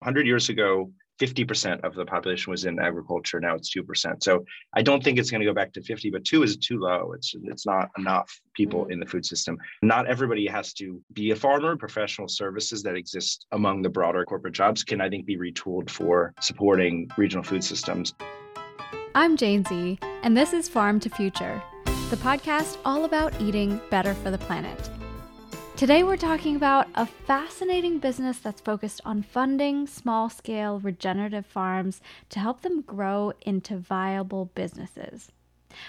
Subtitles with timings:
[0.00, 3.38] 100 years ago, 50% of the population was in agriculture.
[3.38, 4.22] Now it's 2%.
[4.22, 4.42] So
[4.74, 7.12] I don't think it's going to go back to 50, but two is too low.
[7.12, 8.92] It's, it's not enough people mm-hmm.
[8.92, 9.58] in the food system.
[9.82, 11.76] Not everybody has to be a farmer.
[11.76, 16.32] Professional services that exist among the broader corporate jobs can, I think, be retooled for
[16.40, 18.14] supporting regional food systems.
[19.14, 21.62] I'm Jane Z, and this is Farm to Future,
[22.08, 24.90] the podcast all about eating better for the planet.
[25.80, 32.02] Today, we're talking about a fascinating business that's focused on funding small scale regenerative farms
[32.28, 35.32] to help them grow into viable businesses.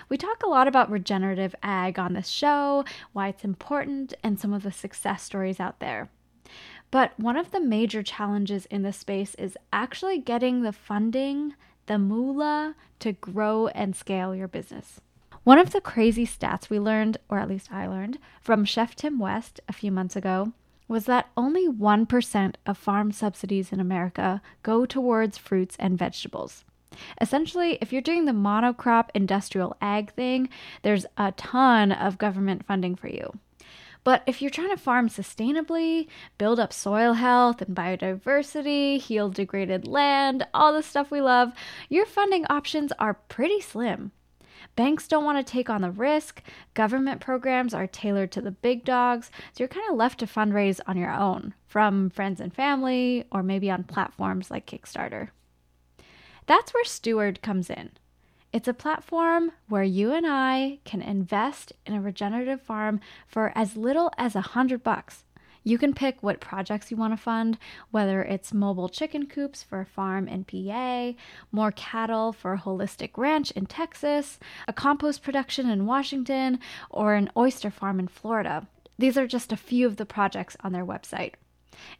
[0.07, 4.53] We talk a lot about regenerative ag on this show, why it's important, and some
[4.53, 6.09] of the success stories out there.
[6.89, 11.55] But one of the major challenges in this space is actually getting the funding,
[11.87, 15.01] the moolah, to grow and scale your business.
[15.43, 19.17] One of the crazy stats we learned, or at least I learned, from Chef Tim
[19.17, 20.53] West a few months ago
[20.87, 26.63] was that only 1% of farm subsidies in America go towards fruits and vegetables.
[27.19, 30.47] Essentially, if you're doing the monocrop industrial ag thing,
[30.83, 33.31] there's a ton of government funding for you.
[34.03, 39.87] But if you're trying to farm sustainably, build up soil health and biodiversity, heal degraded
[39.87, 41.53] land, all the stuff we love,
[41.89, 44.11] your funding options are pretty slim.
[44.75, 46.41] Banks don't want to take on the risk.
[46.73, 49.29] Government programs are tailored to the big dogs.
[49.53, 53.43] So you're kind of left to fundraise on your own from friends and family or
[53.43, 55.29] maybe on platforms like Kickstarter.
[56.47, 57.91] That's where Steward comes in.
[58.53, 63.77] It's a platform where you and I can invest in a regenerative farm for as
[63.77, 65.23] little as a hundred bucks.
[65.63, 67.57] You can pick what projects you want to fund,
[67.91, 71.13] whether it's mobile chicken coops for a farm in PA,
[71.51, 77.29] more cattle for a holistic ranch in Texas, a compost production in Washington, or an
[77.37, 78.67] oyster farm in Florida.
[78.97, 81.33] These are just a few of the projects on their website.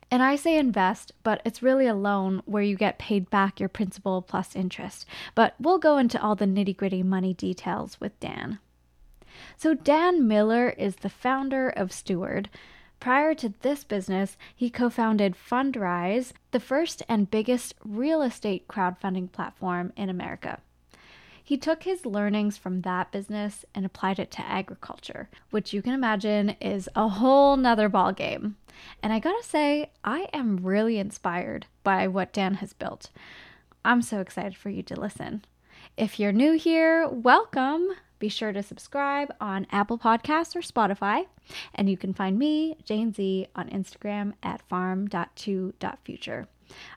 [0.09, 3.69] And I say invest, but it's really a loan where you get paid back your
[3.69, 5.05] principal plus interest.
[5.33, 8.59] But we'll go into all the nitty gritty money details with Dan.
[9.57, 12.49] So, Dan Miller is the founder of Steward.
[13.01, 19.31] Prior to this business, he co founded Fundrise, the first and biggest real estate crowdfunding
[19.31, 20.59] platform in America.
[21.43, 25.93] He took his learnings from that business and applied it to agriculture, which you can
[25.93, 28.53] imagine is a whole nother ballgame.
[29.01, 33.09] And I gotta say, I am really inspired by what Dan has built.
[33.83, 35.43] I'm so excited for you to listen.
[35.97, 37.95] If you're new here, welcome.
[38.21, 41.25] Be sure to subscribe on Apple Podcasts or Spotify.
[41.73, 46.47] And you can find me, Jane Z, on Instagram at farm.to.future.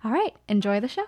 [0.04, 1.06] All right, enjoy the show.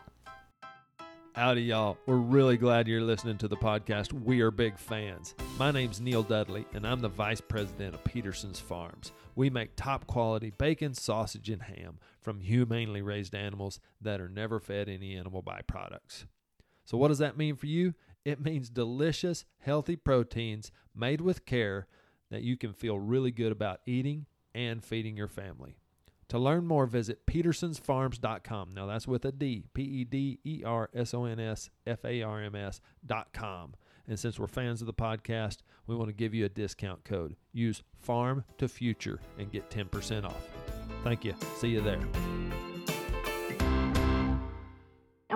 [1.35, 1.99] Howdy, y'all.
[2.07, 4.15] We're really glad you're listening to the podcast.
[4.15, 5.35] We are big fans.
[5.59, 9.13] My name's Neil Dudley, and I'm the vice president of Pederson's Farms.
[9.35, 14.61] We make top quality bacon, sausage, and ham from humanely raised animals that are never
[14.61, 16.25] fed any animal byproducts.
[16.87, 17.93] So, what does that mean for you?
[18.27, 21.87] It means delicious, healthy proteins made with care
[22.29, 25.77] that you can feel really good about eating and feeding your family.
[26.31, 28.73] To learn more, visit pedersonsfarms.com.
[28.75, 32.05] Now that's with a D, P E D E R S O N S F
[32.05, 33.75] A R M S.com.
[34.09, 37.37] And since we're fans of the podcast, we want to give you a discount code.
[37.53, 40.43] Use Farm to Future and get 10% off.
[41.05, 41.35] Thank you.
[41.59, 42.01] See you there.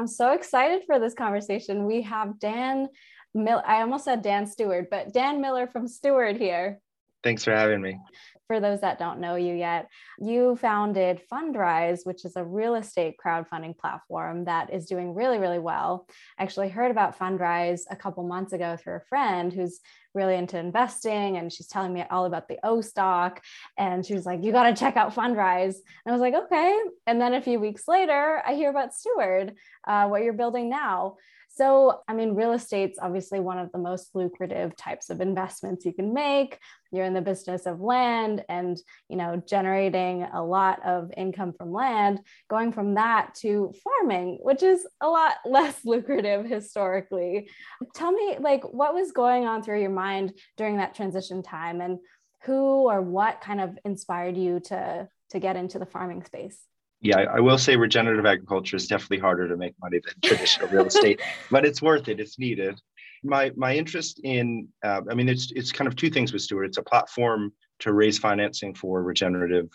[0.01, 1.85] I'm so excited for this conversation.
[1.85, 2.89] We have Dan
[3.35, 3.63] Miller.
[3.67, 6.81] I almost said Dan Steward, but Dan Miller from Steward here.
[7.23, 7.99] Thanks for having me.
[8.47, 9.89] For those that don't know you yet,
[10.19, 15.61] you founded Fundrise, which is a real estate crowdfunding platform that is doing really, really
[15.61, 16.09] well.
[16.37, 19.79] I actually heard about Fundrise a couple months ago through a friend who's
[20.15, 23.41] really into investing and she's telling me all about the O stock.
[23.79, 25.77] And she was like, You got to check out Fundrise.
[26.05, 26.77] And I was like, Okay.
[27.07, 29.55] And then a few weeks later, I hear about Steward,
[29.87, 31.19] uh, what you're building now.
[31.53, 35.93] So, I mean, real estate's obviously one of the most lucrative types of investments you
[35.93, 36.59] can make.
[36.93, 38.79] You're in the business of land and,
[39.09, 44.63] you know, generating a lot of income from land, going from that to farming, which
[44.63, 47.51] is a lot less lucrative historically.
[47.95, 51.99] Tell me, like, what was going on through your mind during that transition time and
[52.43, 56.59] who or what kind of inspired you to to get into the farming space?
[57.01, 60.87] Yeah, I will say regenerative agriculture is definitely harder to make money than traditional real
[60.87, 61.21] estate,
[61.51, 62.21] but it's worth it.
[62.21, 62.81] It's needed.
[63.23, 66.67] My my interest in, uh, I mean, it's it's kind of two things with Steward.
[66.67, 69.69] It's a platform to raise financing for regenerative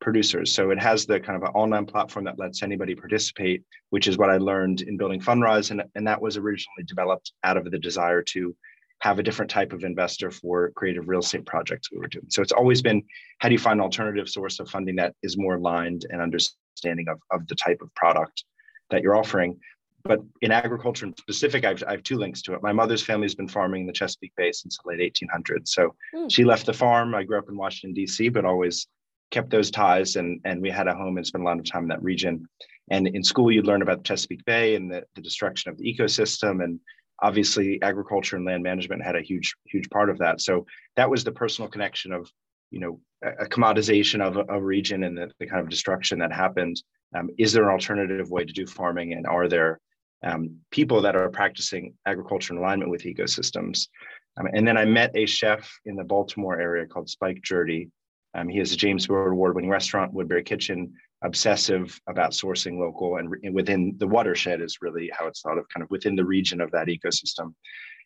[0.00, 0.52] producers.
[0.52, 4.18] So it has the kind of an online platform that lets anybody participate, which is
[4.18, 7.78] what I learned in building Fundrise, and and that was originally developed out of the
[7.78, 8.54] desire to
[9.02, 12.24] have a different type of investor for creative real estate projects we were doing.
[12.28, 13.02] So it's always been
[13.40, 17.08] how do you find an alternative source of funding that is more aligned and understanding
[17.08, 18.44] of, of the type of product
[18.90, 19.58] that you're offering.
[20.04, 22.62] But in agriculture in specific, I've, I have two links to it.
[22.62, 25.68] My mother's family has been farming in the Chesapeake Bay since the late 1800s.
[25.68, 26.30] So mm.
[26.30, 27.12] she left the farm.
[27.12, 28.86] I grew up in Washington, D.C., but always
[29.32, 31.82] kept those ties and, and we had a home and spent a lot of time
[31.82, 32.46] in that region.
[32.92, 35.92] And in school, you'd learn about the Chesapeake Bay and the, the destruction of the
[35.92, 36.62] ecosystem.
[36.62, 36.78] And
[37.22, 40.40] obviously, agriculture and land management had a huge, huge part of that.
[40.40, 40.66] So
[40.96, 42.30] that was the personal connection of,
[42.70, 46.32] you know, a, commodization of a, a, region and the, the kind of destruction that
[46.32, 46.82] happened.
[47.16, 49.12] Um, is there an alternative way to do farming?
[49.12, 49.78] And are there
[50.24, 53.88] um, people that are practicing agriculture in alignment with ecosystems?
[54.36, 57.88] Um, and then I met a chef in the Baltimore area called Spike Gjerde.
[58.34, 63.16] Um, he has a James Beard Award winning restaurant, Woodberry Kitchen, obsessive about sourcing local
[63.16, 66.24] and, re- within the watershed is really how it's thought of kind of within the
[66.24, 67.54] region of that ecosystem.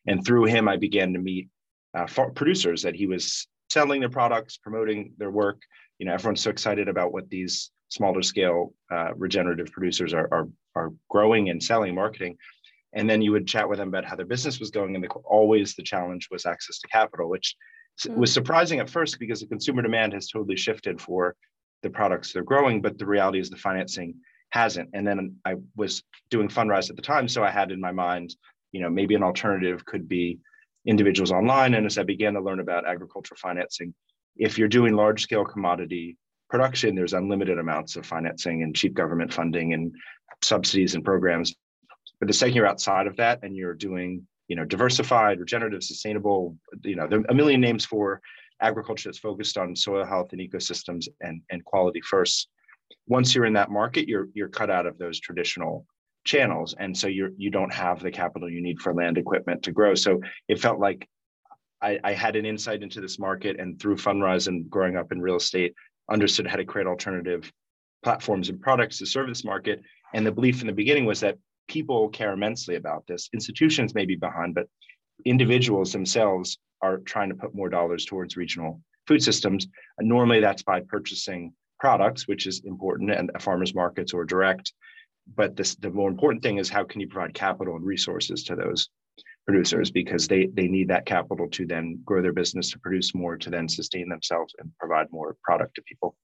[0.06, 1.48] And through him i began to meet
[1.96, 5.60] uh, producers that he was selling their products promoting their work.
[5.98, 10.48] You know everyone's so excited about what these smaller scale uh, regenerative producers are, are
[10.74, 12.36] are growing and selling marketing.
[12.92, 15.08] And then you would chat with them about how their business was going and the,
[15.08, 17.56] always the challenge was access to capital which
[18.06, 18.16] mm.
[18.16, 21.34] was surprising at first because the consumer demand has totally shifted for
[21.86, 24.14] the products they're growing, but the reality is the financing
[24.50, 24.90] hasn't.
[24.92, 28.34] And then I was doing Fundrise at the time, so I had in my mind,
[28.72, 30.38] you know, maybe an alternative could be
[30.86, 31.74] individuals online.
[31.74, 33.94] And as I began to learn about agricultural financing,
[34.36, 36.16] if you're doing large scale commodity
[36.50, 39.92] production, there's unlimited amounts of financing and cheap government funding and
[40.42, 41.54] subsidies and programs.
[42.18, 46.56] But the second you're outside of that and you're doing, you know, diversified, regenerative, sustainable,
[46.82, 48.20] you know, there are a million names for
[48.60, 52.48] agriculture that's focused on soil health and ecosystems and, and quality first.
[53.08, 55.84] Once you're in that market, you're you're cut out of those traditional
[56.24, 59.72] channels, and so you're you don't have the capital you need for land equipment to
[59.72, 59.94] grow.
[59.94, 61.08] So it felt like
[61.82, 65.20] I, I had an insight into this market, and through Fundrise and growing up in
[65.20, 65.74] real estate,
[66.10, 67.52] understood how to create alternative
[68.02, 69.80] platforms and products to serve this market.
[70.14, 71.38] And the belief in the beginning was that
[71.68, 73.28] people care immensely about this.
[73.34, 74.68] Institutions may be behind, but
[75.24, 79.66] individuals themselves are trying to put more dollars towards regional food systems.
[79.98, 84.72] And normally that's by purchasing products, which is important, and farmers markets or direct.
[85.34, 88.56] But this, the more important thing is how can you provide capital and resources to
[88.56, 88.88] those
[89.44, 93.36] producers because they they need that capital to then grow their business to produce more
[93.36, 96.16] to then sustain themselves and provide more product to people.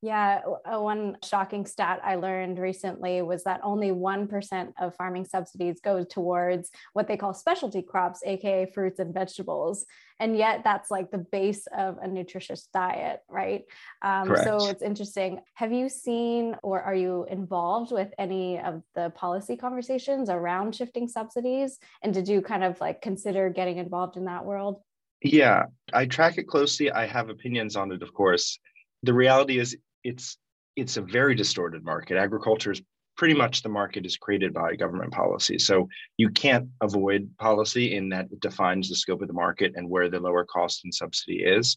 [0.00, 5.80] Yeah, uh, one shocking stat I learned recently was that only 1% of farming subsidies
[5.80, 9.86] go towards what they call specialty crops, aka fruits and vegetables.
[10.20, 13.64] And yet, that's like the base of a nutritious diet, right?
[14.02, 15.40] Um, so it's interesting.
[15.54, 21.08] Have you seen or are you involved with any of the policy conversations around shifting
[21.08, 21.78] subsidies?
[22.02, 24.80] And did you kind of like consider getting involved in that world?
[25.22, 26.92] Yeah, I track it closely.
[26.92, 28.60] I have opinions on it, of course
[29.02, 30.38] the reality is it's
[30.76, 32.16] it's a very distorted market.
[32.16, 32.82] Agriculture is
[33.16, 35.58] pretty much the market is created by government policy.
[35.58, 39.90] So you can't avoid policy in that it defines the scope of the market and
[39.90, 41.76] where the lower cost and subsidy is.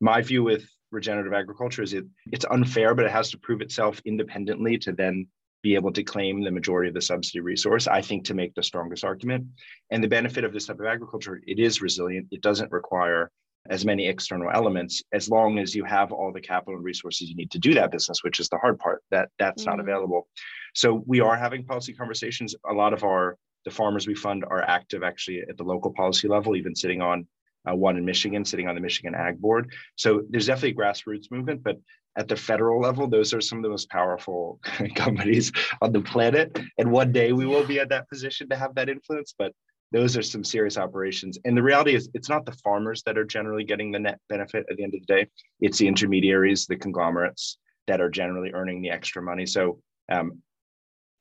[0.00, 4.02] My view with regenerative agriculture is it it's unfair, but it has to prove itself
[4.04, 5.26] independently to then
[5.62, 8.62] be able to claim the majority of the subsidy resource, I think, to make the
[8.62, 9.46] strongest argument.
[9.90, 12.26] And the benefit of this type of agriculture, it is resilient.
[12.32, 13.30] It doesn't require
[13.68, 17.36] as many external elements as long as you have all the capital and resources you
[17.36, 19.66] need to do that business which is the hard part that that's mm.
[19.66, 20.26] not available.
[20.74, 22.54] So we are having policy conversations.
[22.68, 26.26] A lot of our the farmers we fund are active actually at the local policy
[26.26, 27.26] level even sitting on
[27.70, 29.72] uh, one in michigan sitting on the michigan ag board.
[29.94, 31.78] So there's definitely a grassroots movement but
[32.16, 34.58] at the federal level those are some of the most powerful
[34.96, 36.58] companies on the planet.
[36.78, 39.52] And one day we will be at that position to have that influence but
[39.92, 41.38] those are some serious operations.
[41.44, 44.64] And the reality is, it's not the farmers that are generally getting the net benefit
[44.70, 45.28] at the end of the day.
[45.60, 49.46] It's the intermediaries, the conglomerates that are generally earning the extra money.
[49.46, 49.80] So,
[50.10, 50.38] um,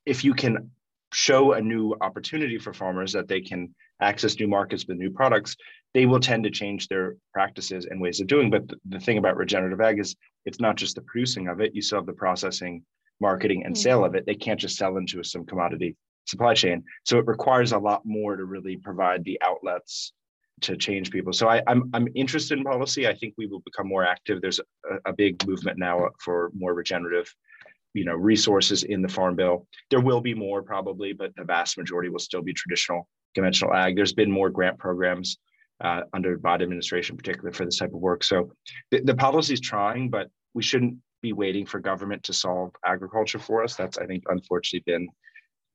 [0.05, 0.71] if you can
[1.13, 5.55] show a new opportunity for farmers that they can access new markets with new products,
[5.93, 8.49] they will tend to change their practices and ways of doing.
[8.49, 11.75] But the, the thing about regenerative ag is it's not just the producing of it;
[11.75, 12.83] you still have the processing,
[13.19, 13.81] marketing, and mm-hmm.
[13.81, 14.25] sale of it.
[14.25, 16.83] They can't just sell into some commodity supply chain.
[17.03, 20.13] So it requires a lot more to really provide the outlets
[20.61, 21.33] to change people.
[21.33, 23.07] So I, am I'm, I'm interested in policy.
[23.07, 24.41] I think we will become more active.
[24.41, 27.33] There's a, a big movement now for more regenerative,
[27.93, 29.67] you know, resources in the farm bill.
[29.89, 33.95] There will be more probably, but the vast majority will still be traditional conventional ag.
[33.95, 35.37] There's been more grant programs
[35.83, 38.23] uh, under Biden administration, particularly for this type of work.
[38.23, 38.51] So
[38.91, 43.39] the, the policy is trying, but we shouldn't be waiting for government to solve agriculture
[43.39, 43.75] for us.
[43.75, 45.07] That's I think unfortunately been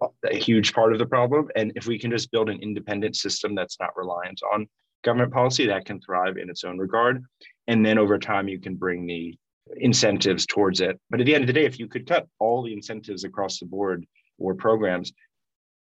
[0.00, 1.48] a huge part of the problem.
[1.56, 4.66] And if we can just build an independent system that's not reliant on
[5.04, 7.22] government policy, that can thrive in its own regard.
[7.66, 9.36] And then over time, you can bring the
[9.76, 11.00] incentives towards it.
[11.10, 13.58] But at the end of the day, if you could cut all the incentives across
[13.58, 14.04] the board
[14.38, 15.12] or programs,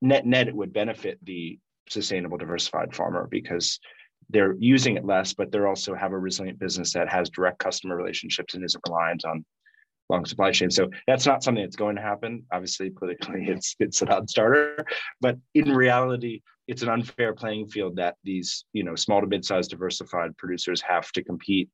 [0.01, 3.79] net net, it would benefit the sustainable diversified farmer because
[4.29, 7.95] they're using it less, but they're also have a resilient business that has direct customer
[7.95, 9.45] relationships and isn't reliant on
[10.09, 10.69] long supply chain.
[10.69, 12.45] So that's not something that's going to happen.
[12.51, 14.85] Obviously, politically, it's it's a non-starter,
[15.21, 19.69] but in reality, it's an unfair playing field that these you know small to mid-sized
[19.69, 21.69] diversified producers have to compete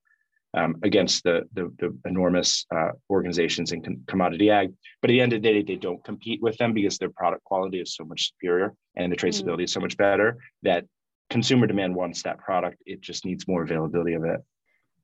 [0.53, 4.73] um, against the, the, the enormous uh, organizations in com- commodity ag.
[5.01, 7.43] But at the end of the day, they don't compete with them because their product
[7.43, 9.21] quality is so much superior and the mm.
[9.21, 9.63] traceability mm.
[9.63, 10.85] is so much better that
[11.29, 12.81] consumer demand wants that product.
[12.85, 14.41] It just needs more availability of it.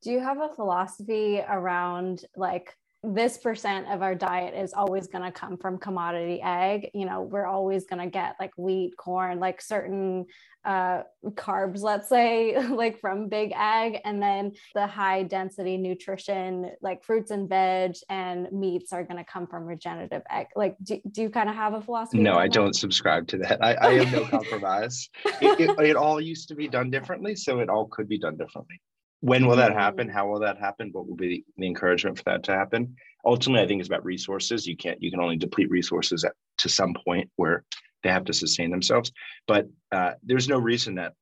[0.03, 5.23] Do you have a philosophy around like this percent of our diet is always going
[5.23, 6.89] to come from commodity ag.
[6.93, 10.25] You know we're always going to get like wheat corn like certain
[10.65, 13.99] uh, carbs let's say like from big ag.
[14.03, 19.23] And then the high density nutrition like fruits and veg and meats are going to
[19.23, 20.47] come from regenerative ag.
[20.55, 22.53] Like do, do you kind of have a philosophy no i that?
[22.53, 23.63] don't subscribe to that.
[23.63, 25.09] I, I have no compromise.
[25.39, 28.37] It, it, it all used to be done differently so it all could be done
[28.37, 28.81] differently
[29.21, 30.07] when will that happen?
[30.07, 30.89] How will that happen?
[30.91, 32.95] What will be the encouragement for that to happen?
[33.25, 34.67] Ultimately, I think it's about resources.
[34.67, 37.63] You can't, you can only deplete resources at, to some point where
[38.03, 39.12] they have to sustain themselves.
[39.47, 41.13] But uh, there's no reason that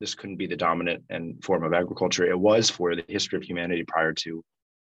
[0.00, 2.28] this couldn't be the dominant and form of agriculture.
[2.28, 4.42] It was for the history of humanity prior to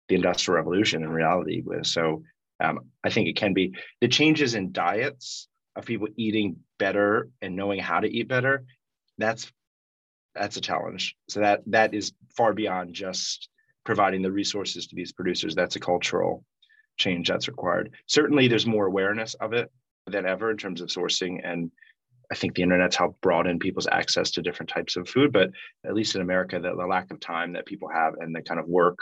[0.09, 1.63] the Industrial Revolution in reality.
[1.65, 2.23] was So
[2.61, 7.55] um, I think it can be the changes in diets of people eating better and
[7.55, 8.65] knowing how to eat better.
[9.17, 9.51] That's
[10.39, 11.17] that's a challenge.
[11.29, 13.49] So that that is far beyond just
[13.85, 15.55] providing the resources to these producers.
[15.55, 16.45] That's a cultural
[16.97, 17.95] change that's required.
[18.07, 19.71] Certainly, there's more awareness of it
[20.07, 21.71] than ever in terms of sourcing and
[22.31, 25.51] I think the internet's helped broaden people's access to different types of food, but
[25.87, 28.61] at least in America, the, the lack of time that people have and the kind
[28.61, 28.99] of work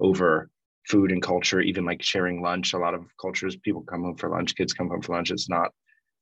[0.00, 0.48] over
[0.88, 2.72] food and culture, even like sharing lunch.
[2.72, 5.30] A lot of cultures, people come home for lunch, kids come home for lunch.
[5.30, 5.72] It's not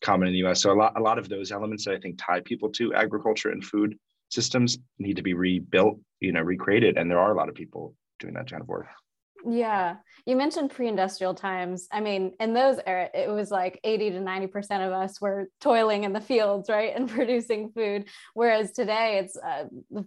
[0.02, 0.62] common in the US.
[0.62, 3.50] So a lot, a lot of those elements that I think tie people to agriculture
[3.50, 3.96] and food
[4.30, 6.96] systems need to be rebuilt, you know, recreated.
[6.96, 8.86] And there are a lot of people doing that kind of work.
[9.46, 9.96] Yeah.
[10.26, 11.86] You mentioned pre-industrial times.
[11.92, 16.04] I mean, in those era, it was like 80 to 90% of us were toiling
[16.04, 16.92] in the fields, right?
[16.98, 18.06] And producing food.
[18.34, 19.66] Whereas today it's uh,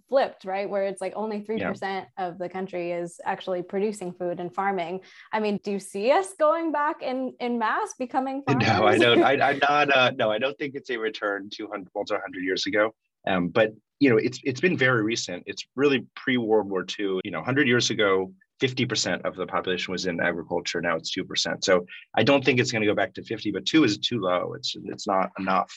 [0.09, 0.69] flipped, right?
[0.69, 2.05] Where it's like only 3% yeah.
[2.17, 5.01] of the country is actually producing food and farming.
[5.31, 8.67] I mean, do you see us going back in, in mass becoming farmers?
[8.67, 9.23] No, I don't.
[9.41, 12.65] I, am not, uh, no, I don't think it's a return 200, well, 100 years
[12.65, 12.93] ago.
[13.25, 13.71] Um, but
[14.01, 15.43] you know, it's it's been very recent.
[15.45, 17.21] It's really pre World War II.
[17.23, 20.81] You know, 100 years ago, 50% of the population was in agriculture.
[20.81, 21.63] Now it's two percent.
[21.63, 23.51] So I don't think it's going to go back to 50.
[23.51, 24.53] But two is too low.
[24.55, 25.71] It's it's not enough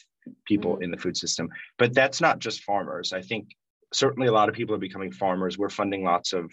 [0.47, 0.85] people mm-hmm.
[0.85, 1.51] in the food system.
[1.79, 3.13] But that's not just farmers.
[3.13, 3.49] I think
[3.93, 5.59] certainly a lot of people are becoming farmers.
[5.59, 6.51] We're funding lots of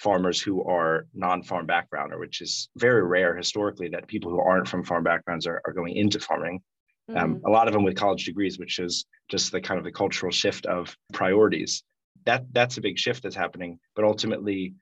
[0.00, 4.66] farmers who are non-farm background, or which is very rare historically that people who aren't
[4.66, 6.60] from farm backgrounds are, are going into farming.
[7.08, 7.24] Um, mm-hmm.
[7.24, 9.92] Um, a lot of them with college degrees, which is just the kind of the
[9.92, 11.82] cultural shift of priorities.
[12.24, 13.78] That that's a big shift that's happening.
[13.96, 14.74] But ultimately,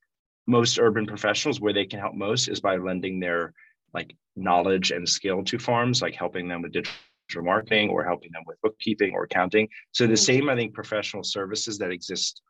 [0.47, 3.53] most urban professionals where they can help most is by lending their
[3.95, 6.95] like knowledge and skill to farms, like helping them with digital
[7.43, 9.69] marketing or helping them with bookkeeping or accounting.
[9.93, 10.23] So the mm-hmm.
[10.23, 12.43] same, I think, professional services that exist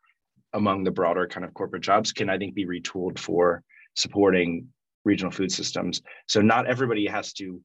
[0.53, 3.63] among the broader kind of corporate jobs can, I think, be retooled for
[3.95, 4.67] supporting
[5.05, 6.01] regional food systems.
[6.27, 7.61] So not everybody has to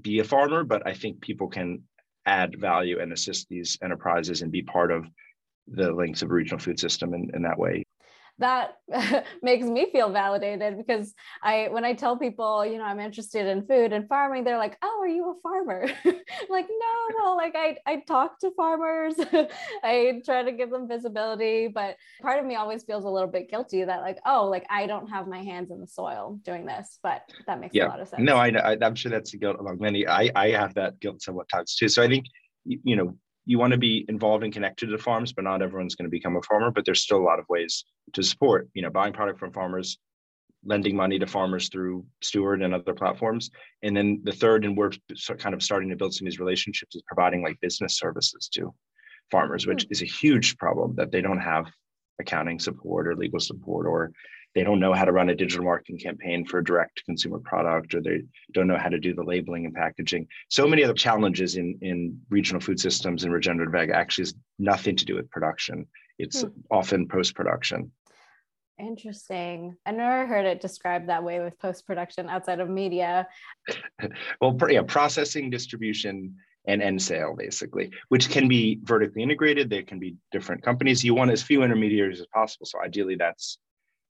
[0.00, 1.82] be a farmer, but I think people can
[2.26, 5.06] add value and assist these enterprises and be part of
[5.66, 7.84] the links of regional food system in, in that way
[8.38, 8.76] that
[9.42, 13.66] makes me feel validated because I when I tell people, you know, I'm interested in
[13.66, 15.86] food and farming, they're like, "Oh, are you a farmer?"
[16.48, 19.14] like, no, no, like I I talk to farmers.
[19.82, 23.50] I try to give them visibility, but part of me always feels a little bit
[23.50, 26.98] guilty that like, "Oh, like I don't have my hands in the soil doing this."
[27.02, 27.86] But that makes yeah.
[27.86, 28.22] a lot of sense.
[28.22, 30.06] No, I, I I'm sure that's a guilt among many.
[30.06, 31.88] I I have that guilt somewhat times too.
[31.88, 32.26] So I think
[32.64, 33.16] you know
[33.48, 36.10] you want to be involved and connected to the farms, but not everyone's going to
[36.10, 36.70] become a farmer.
[36.70, 39.96] But there's still a lot of ways to support, you know, buying product from farmers,
[40.66, 43.50] lending money to farmers through Steward and other platforms.
[43.82, 44.90] And then the third, and we're
[45.38, 48.74] kind of starting to build some of these relationships, is providing like business services to
[49.30, 49.92] farmers, which mm-hmm.
[49.92, 51.64] is a huge problem that they don't have
[52.20, 54.12] accounting support or legal support or
[54.58, 57.94] they don't know how to run a digital marketing campaign for a direct consumer product
[57.94, 58.22] or they
[58.52, 62.20] don't know how to do the labeling and packaging so many other challenges in in
[62.28, 65.86] regional food systems and regenerative ag actually has nothing to do with production
[66.18, 66.48] it's hmm.
[66.70, 67.90] often post-production
[68.80, 69.76] Interesting.
[69.86, 73.26] I never heard it described that way with post production outside of media.
[74.40, 76.36] well, yeah, processing, distribution,
[76.68, 79.68] and end sale basically, which can be vertically integrated.
[79.68, 81.02] There can be different companies.
[81.02, 82.66] You want as few intermediaries as possible.
[82.66, 83.58] So ideally, that's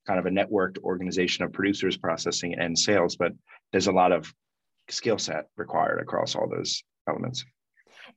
[0.08, 3.16] kind of a networked organization of producers processing and sales.
[3.16, 3.32] But
[3.70, 4.32] there's a lot of
[4.88, 7.44] skill set required across all those elements.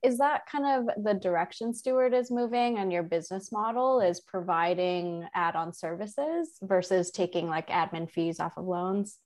[0.02, 5.26] Is that kind of the direction Steward is moving and your business model is providing
[5.34, 9.18] add-on services versus taking like admin fees off of loans?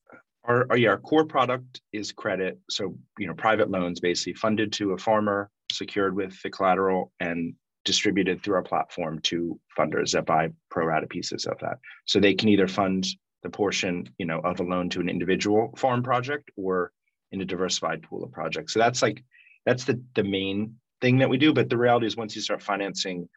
[0.44, 2.58] Our, our, yeah, our core product is credit.
[2.68, 7.54] So, you know, private loans basically funded to a farmer, secured with the collateral and
[7.86, 11.78] distributed through our platform to funders that buy pro rata pieces of that.
[12.04, 13.06] So they can either fund
[13.42, 16.92] the portion, you know, of a loan to an individual farm project or
[17.32, 18.74] in a diversified pool of projects.
[18.74, 19.24] So that's like
[19.64, 21.54] that's the the main thing that we do.
[21.54, 23.28] But the reality is once you start financing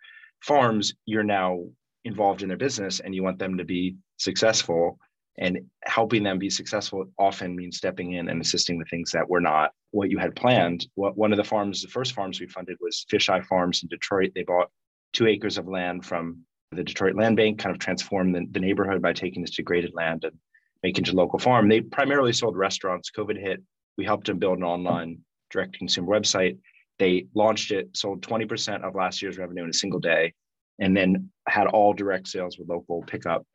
[0.41, 1.65] farms, you're now
[2.03, 5.00] involved in their business and you want them to be successful
[5.39, 9.39] and helping them be successful often means stepping in and assisting the things that were
[9.39, 10.86] not what you had planned.
[10.96, 14.34] What, one of the farms, the first farms we funded was Fisheye Farms in Detroit.
[14.36, 14.69] They bought
[15.13, 16.41] two acres of land from
[16.72, 20.25] the Detroit Land Bank, kind of transformed the, the neighborhood by taking this degraded land
[20.25, 20.38] and
[20.84, 21.69] making it a local farm.
[21.69, 23.10] They primarily sold restaurants.
[23.10, 23.63] COVID hit.
[23.98, 25.19] We helped them build an online
[25.51, 26.58] direct consumer website.
[27.00, 30.34] They launched it, sold 20% of last year's revenue in a single day,
[30.79, 33.48] and then had all direct sales with local pickup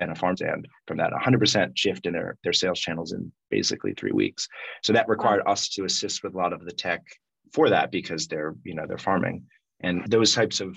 [0.00, 3.94] and a farm stand from that 100% shift in their, their sales channels in basically
[3.94, 4.48] three weeks.
[4.82, 7.02] So that required us to assist with a lot of the tech
[7.52, 9.44] for that because they're, you know, they're farming.
[9.80, 10.76] And those types of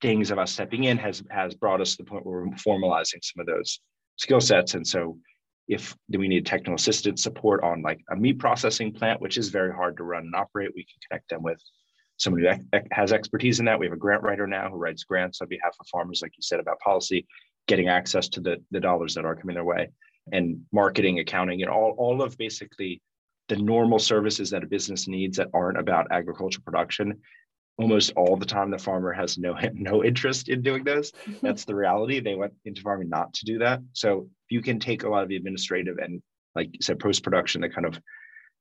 [0.00, 3.22] things of us stepping in has has brought us to the point where we're formalizing
[3.22, 3.80] some of those
[4.16, 4.74] skill sets.
[4.74, 5.18] And so
[5.66, 9.72] if we need technical assistance support on like a meat processing plant, which is very
[9.72, 11.60] hard to run and operate, we can connect them with
[12.16, 13.78] someone who has expertise in that.
[13.78, 16.42] We have a grant writer now who writes grants on behalf of farmers, like you
[16.42, 17.26] said about policy,
[17.68, 19.90] getting access to the, the dollars that are coming their way,
[20.32, 23.00] and marketing, accounting, and all, all of basically
[23.48, 27.20] the normal services that a business needs that aren't about agricultural production.
[27.78, 31.12] Almost all the time, the farmer has no no interest in doing those.
[31.42, 32.18] That's the reality.
[32.20, 33.80] They went into farming not to do that.
[33.92, 36.20] So you can take a lot of the administrative and,
[36.56, 38.00] like you said, post production, the kind of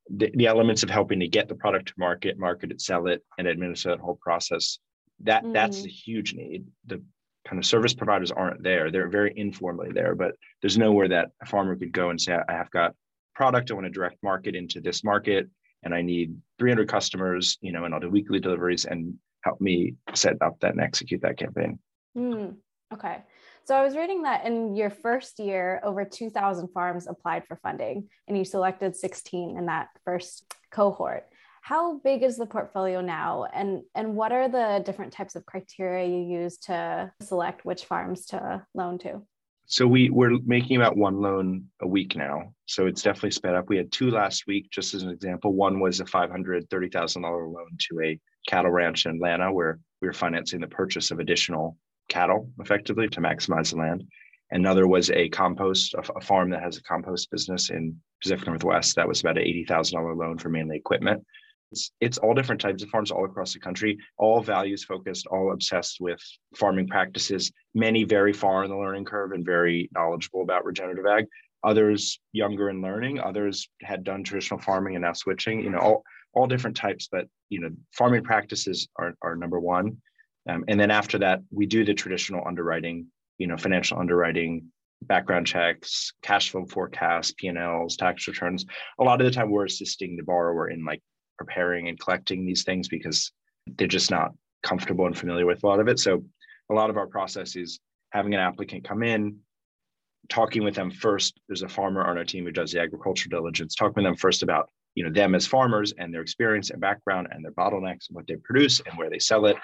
[0.09, 3.23] the, the, elements of helping to get the product to market, market it, sell it,
[3.37, 4.79] and administer that whole process.
[5.21, 5.53] That mm.
[5.53, 6.67] that's a huge need.
[6.85, 7.01] The
[7.47, 8.91] kind of service providers aren't there.
[8.91, 12.53] They're very informally there, but there's nowhere that a farmer could go and say, I
[12.53, 12.93] have got
[13.33, 15.49] product, I want to direct market into this market,
[15.83, 19.95] and I need 300 customers, you know, and I'll do weekly deliveries and help me
[20.13, 21.79] set up that and execute that campaign.
[22.17, 22.55] Mm.
[22.93, 23.23] Okay.
[23.63, 28.09] So I was reading that in your first year, over 2,000 farms applied for funding,
[28.27, 31.25] and you selected 16 in that first cohort.
[31.67, 36.07] How big is the portfolio now, and and what are the different types of criteria
[36.07, 39.21] you use to select which farms to loan to?
[39.65, 42.53] So we we're making about one loan a week now.
[42.67, 43.67] So it's definitely sped up.
[43.67, 45.51] We had two last week, just as an example.
[45.51, 49.51] One was a five hundred thirty thousand dollar loan to a cattle ranch in Atlanta,
[49.51, 51.77] where we were financing the purchase of additional
[52.07, 54.05] cattle effectively to maximize the land.
[54.51, 58.95] Another was a compost, a farm that has a compost business in Pacific Northwest.
[58.95, 61.21] That was about an $80,000 loan for mainly equipment.
[61.71, 65.51] It's, it's all different types of farms all across the country, all values focused, all
[65.51, 66.19] obsessed with
[66.55, 71.25] farming practices, many very far in the learning curve and very knowledgeable about regenerative ag.
[71.63, 76.03] Others younger in learning, others had done traditional farming and now switching, you know, all,
[76.33, 79.97] all different types, but you know, farming practices are, are number one.
[80.47, 85.47] Um, and then after that, we do the traditional underwriting, you know, financial underwriting, background
[85.47, 88.65] checks, cash flow forecasts, P&Ls, tax returns.
[88.99, 91.01] A lot of the time we're assisting the borrower in like
[91.37, 93.31] preparing and collecting these things because
[93.77, 95.99] they're just not comfortable and familiar with a lot of it.
[95.99, 96.23] So
[96.69, 97.79] a lot of our process is
[98.11, 99.37] having an applicant come in,
[100.29, 101.39] talking with them first.
[101.47, 104.43] There's a farmer on our team who does the agriculture diligence, talking with them first
[104.43, 108.15] about you know them as farmers and their experience and background and their bottlenecks and
[108.15, 109.55] what they produce and where they sell it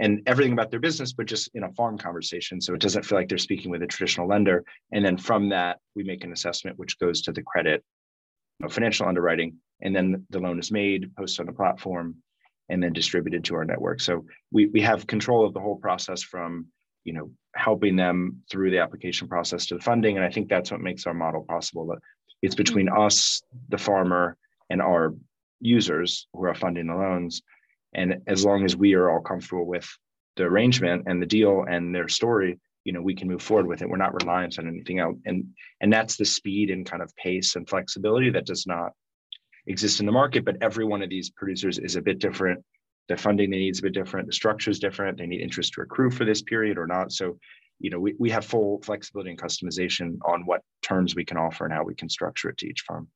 [0.00, 2.60] and everything about their business, but just in a farm conversation.
[2.60, 4.64] So it doesn't feel like they're speaking with a traditional lender.
[4.92, 7.84] And then from that, we make an assessment which goes to the credit,
[8.68, 12.16] financial underwriting, and then the loan is made, posted on the platform,
[12.68, 14.00] and then distributed to our network.
[14.00, 16.66] So we we have control of the whole process from
[17.04, 20.16] you know helping them through the application process to the funding.
[20.16, 21.86] And I think that's what makes our model possible.
[21.86, 21.98] That
[22.42, 23.02] it's between mm-hmm.
[23.02, 24.36] us, the farmer,
[24.70, 25.14] and our
[25.60, 27.42] users who are funding the loans
[27.94, 29.88] and as long as we are all comfortable with
[30.36, 33.82] the arrangement and the deal and their story you know we can move forward with
[33.82, 33.88] it.
[33.90, 35.18] We're not reliant on anything else.
[35.26, 35.48] And
[35.82, 38.92] and that's the speed and kind of pace and flexibility that does not
[39.66, 40.46] exist in the market.
[40.46, 42.64] But every one of these producers is a bit different.
[43.10, 44.26] The funding they need is a bit different.
[44.26, 45.18] The structure is different.
[45.18, 47.12] They need interest to accrue for this period or not.
[47.12, 47.38] So
[47.78, 51.66] you know we, we have full flexibility and customization on what terms we can offer
[51.66, 53.06] and how we can structure it to each farm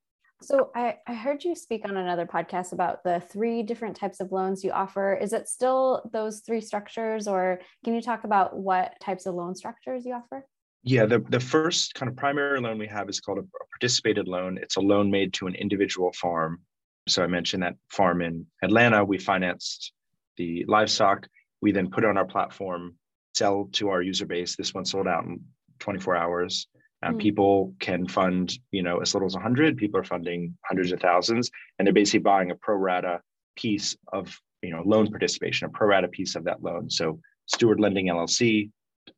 [0.43, 4.33] So I, I heard you speak on another podcast about the three different types of
[4.33, 5.15] loans you offer.
[5.15, 9.55] Is it still those three structures, or can you talk about what types of loan
[9.55, 10.47] structures you offer?
[10.83, 13.45] Yeah, the, the first kind of primary loan we have is called a
[13.79, 14.59] participated loan.
[14.61, 16.61] It's a loan made to an individual farm.
[17.09, 19.93] So I mentioned that farm in Atlanta, we financed
[20.37, 21.29] the livestock.
[21.61, 22.97] We then put it on our platform,
[23.35, 24.57] sell to our user base.
[24.57, 25.41] This one sold out in
[25.79, 26.67] 24 hours.
[27.03, 27.21] Um, mm.
[27.21, 29.77] People can fund, you know, as little as 100.
[29.77, 33.21] People are funding hundreds of thousands, and they're basically buying a pro rata
[33.57, 36.89] piece of, you know, loan participation, a pro rata piece of that loan.
[36.89, 38.71] So Steward Lending LLC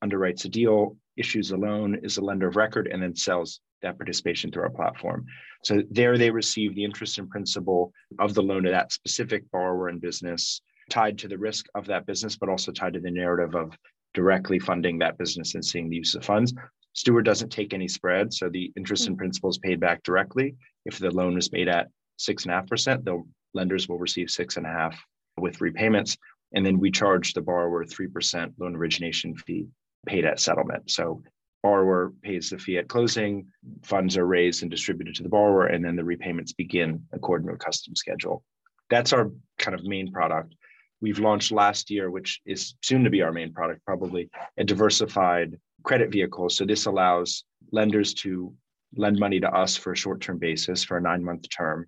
[0.02, 3.98] underwrites a deal, issues a loan, is a lender of record, and then sells that
[3.98, 5.26] participation through our platform.
[5.62, 9.88] So there they receive the interest and principal of the loan to that specific borrower
[9.88, 13.54] and business, tied to the risk of that business, but also tied to the narrative
[13.54, 13.76] of
[14.14, 16.54] directly funding that business and seeing the use of funds.
[16.94, 19.18] Steward doesn't take any spread, so the interest and mm-hmm.
[19.18, 20.56] principal is paid back directly.
[20.86, 24.30] If the loan is made at six and a half percent, the lenders will receive
[24.30, 24.98] six and a half
[25.36, 26.16] with repayments,
[26.54, 29.66] and then we charge the borrower three percent loan origination fee
[30.06, 30.90] paid at settlement.
[30.90, 31.22] So
[31.62, 33.46] borrower pays the fee at closing,
[33.82, 37.54] funds are raised and distributed to the borrower, and then the repayments begin according to
[37.54, 38.44] a custom schedule.
[38.90, 40.54] That's our kind of main product.
[41.00, 45.58] We've launched last year, which is soon to be our main product, probably a diversified
[45.82, 46.48] credit vehicle.
[46.48, 48.54] So this allows lenders to
[48.96, 51.86] lend money to us for a short-term basis for a nine-month term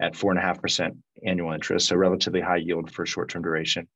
[0.00, 3.86] at four and a half percent annual interest, so relatively high yield for short-term duration.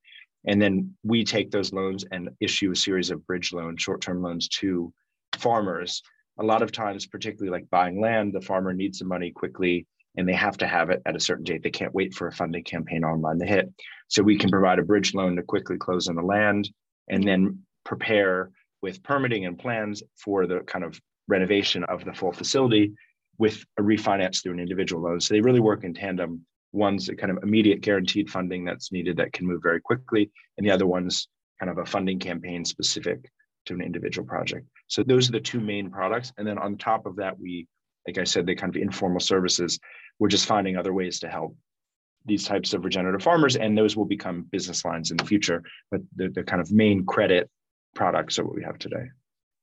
[0.47, 4.49] And then we take those loans and issue a series of bridge loans, short-term loans
[4.61, 4.93] to
[5.37, 6.03] farmers.
[6.39, 10.29] A lot of times, particularly like buying land, the farmer needs the money quickly and
[10.29, 11.63] they have to have it at a certain date.
[11.63, 13.73] They can't wait for a funding campaign online to hit.
[14.09, 16.69] So we can provide a bridge loan to quickly close on the land
[17.09, 18.51] and then prepare
[18.83, 22.93] with permitting and plans for the kind of renovation of the full facility
[23.39, 25.21] with a refinance through an individual loan.
[25.21, 26.45] So they really work in tandem.
[26.73, 30.67] One's a kind of immediate guaranteed funding that's needed that can move very quickly, and
[30.67, 33.31] the other one's kind of a funding campaign specific
[33.67, 34.67] to an individual project.
[34.89, 36.33] So those are the two main products.
[36.39, 37.67] And then on top of that, we,
[38.07, 39.79] like I said, the kind of informal services,
[40.19, 41.57] we're just finding other ways to help
[42.27, 45.63] these types of regenerative farmers, and those will become business lines in the future.
[45.91, 47.49] But the, the kind of main credit
[47.95, 49.09] products are what we have today.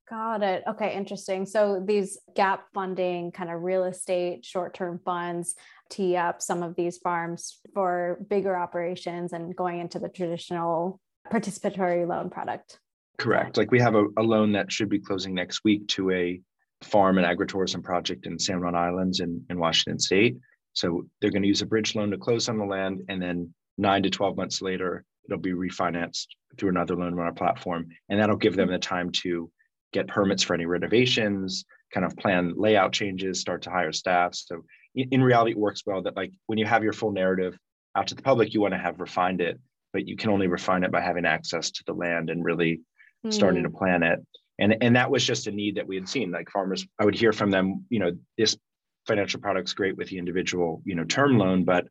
[0.09, 0.63] Got it.
[0.67, 1.45] Okay, interesting.
[1.45, 5.55] So these gap funding, kind of real estate, short term funds
[5.89, 10.99] tee up some of these farms for bigger operations and going into the traditional
[11.31, 12.79] participatory loan product.
[13.17, 13.57] Correct.
[13.57, 16.39] Like we have a, a loan that should be closing next week to a
[16.81, 20.37] farm and agritourism project in San Juan Islands in, in Washington State.
[20.73, 23.53] So they're going to use a bridge loan to close on the land and then
[23.77, 27.87] nine to 12 months later, it'll be refinanced through another loan on our platform.
[28.09, 29.51] And that'll give them the time to
[29.93, 34.35] get permits for any renovations, kind of plan layout changes, start to hire staff.
[34.35, 34.63] So
[34.95, 37.57] in, in reality, it works well that like when you have your full narrative
[37.95, 39.59] out to the public, you want to have refined it,
[39.93, 42.81] but you can only refine it by having access to the land and really
[43.25, 43.33] mm.
[43.33, 44.19] starting to plan it.
[44.59, 46.31] And, and that was just a need that we had seen.
[46.31, 48.57] Like farmers, I would hear from them, you know, this
[49.05, 51.87] financial product's great with the individual, you know, term loan, but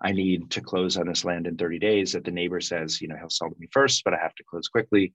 [0.00, 3.08] I need to close on this land in 30 days that the neighbor says, you
[3.08, 5.12] know, he'll sell to me first, but I have to close quickly.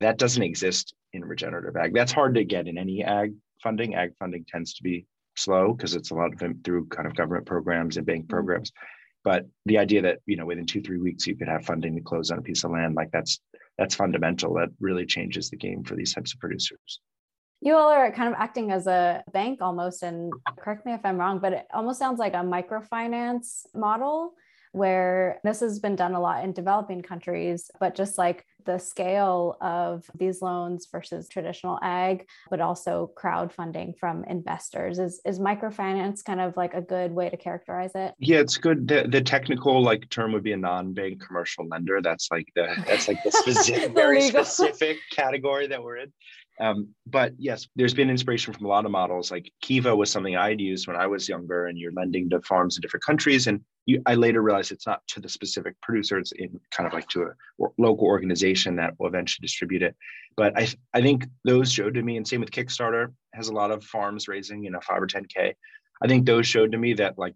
[0.00, 1.94] That doesn't exist in regenerative ag.
[1.94, 3.94] That's hard to get in any ag funding.
[3.94, 7.16] Ag funding tends to be slow because it's a lot of them through kind of
[7.16, 8.30] government programs and bank mm-hmm.
[8.30, 8.72] programs.
[9.24, 12.00] But the idea that, you know, within two, three weeks you could have funding to
[12.00, 13.40] close on a piece of land, like that's
[13.80, 14.54] that's fundamental.
[14.54, 17.00] That really changes the game for these types of producers
[17.60, 21.18] you all are kind of acting as a bank almost and correct me if i'm
[21.18, 24.32] wrong but it almost sounds like a microfinance model
[24.72, 29.56] where this has been done a lot in developing countries but just like the scale
[29.60, 34.98] of these loans versus traditional ag but also crowdfunding from investors.
[34.98, 38.14] Is is microfinance kind of like a good way to characterize it?
[38.18, 38.86] Yeah it's good.
[38.88, 42.00] The, the technical like term would be a non-bank commercial lender.
[42.02, 46.12] That's like the that's like the specific very specific category that we're in
[46.60, 49.30] um, but yes, there's been inspiration from a lot of models.
[49.30, 52.76] Like Kiva was something I'd used when I was younger, and you're lending to farms
[52.76, 53.46] in different countries.
[53.46, 56.92] And you, I later realized it's not to the specific producer; it's in kind of
[56.92, 59.96] like to a local organization that will eventually distribute it.
[60.36, 63.70] But I, I think those showed to me, and same with Kickstarter has a lot
[63.70, 65.54] of farms raising, you know, five or ten k.
[66.02, 67.34] I think those showed to me that like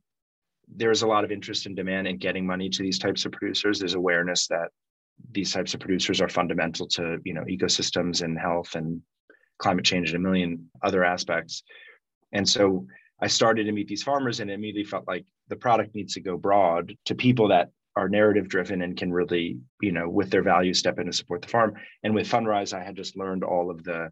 [0.68, 3.78] there's a lot of interest and demand in getting money to these types of producers.
[3.78, 4.68] There's awareness that
[5.32, 9.00] these types of producers are fundamental to you know ecosystems and health and
[9.58, 11.62] climate change and a million other aspects.
[12.32, 12.86] And so
[13.20, 16.20] I started to meet these farmers and it immediately felt like the product needs to
[16.20, 20.42] go broad to people that are narrative driven and can really, you know, with their
[20.42, 21.74] values step in and support the farm.
[22.02, 24.10] And with Fundrise, I had just learned all of the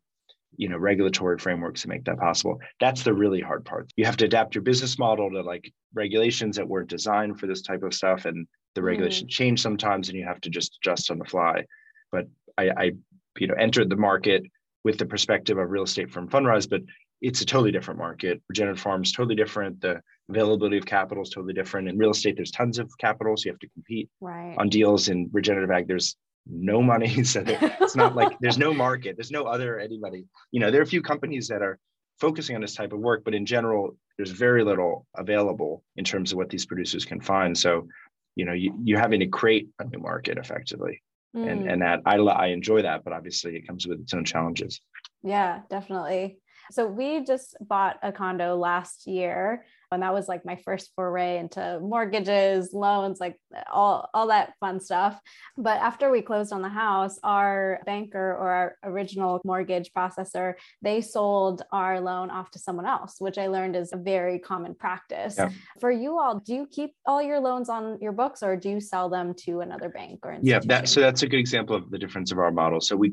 [0.56, 4.18] you know regulatory frameworks to make that possible that's the really hard part you have
[4.18, 7.94] to adapt your business model to like regulations that weren't designed for this type of
[7.94, 9.34] stuff and the regulations mm.
[9.34, 11.64] change sometimes and you have to just adjust on the fly
[12.10, 12.26] but
[12.58, 12.92] I, I
[13.38, 14.44] you know entered the market
[14.84, 16.82] with the perspective of real estate from Fundrise, but
[17.20, 18.42] it's a totally different market.
[18.48, 19.80] Regenerative farms totally different.
[19.80, 21.88] The availability of capital is totally different.
[21.88, 24.56] In real estate, there's tons of capital, so you have to compete right.
[24.58, 25.08] on deals.
[25.08, 29.16] In regenerative ag, there's no money, so it's not like there's no market.
[29.16, 30.24] There's no other anybody.
[30.50, 31.78] You know, there are a few companies that are
[32.20, 36.32] focusing on this type of work, but in general, there's very little available in terms
[36.32, 37.56] of what these producers can find.
[37.56, 37.86] So,
[38.36, 41.02] you know, you, you're having to create a new market effectively
[41.36, 41.50] mm.
[41.50, 44.80] and and that I I enjoy that, but obviously it comes with its own challenges.
[45.22, 46.38] Yeah, definitely.
[46.70, 51.38] So we just bought a condo last year and that was like my first foray
[51.38, 53.36] into mortgages loans like
[53.70, 55.20] all, all that fun stuff
[55.56, 61.00] but after we closed on the house our banker or our original mortgage processor they
[61.00, 65.36] sold our loan off to someone else which i learned is a very common practice
[65.38, 65.50] yeah.
[65.80, 68.80] for you all do you keep all your loans on your books or do you
[68.80, 70.68] sell them to another bank or institution?
[70.68, 73.10] yeah that, so that's a good example of the difference of our model so we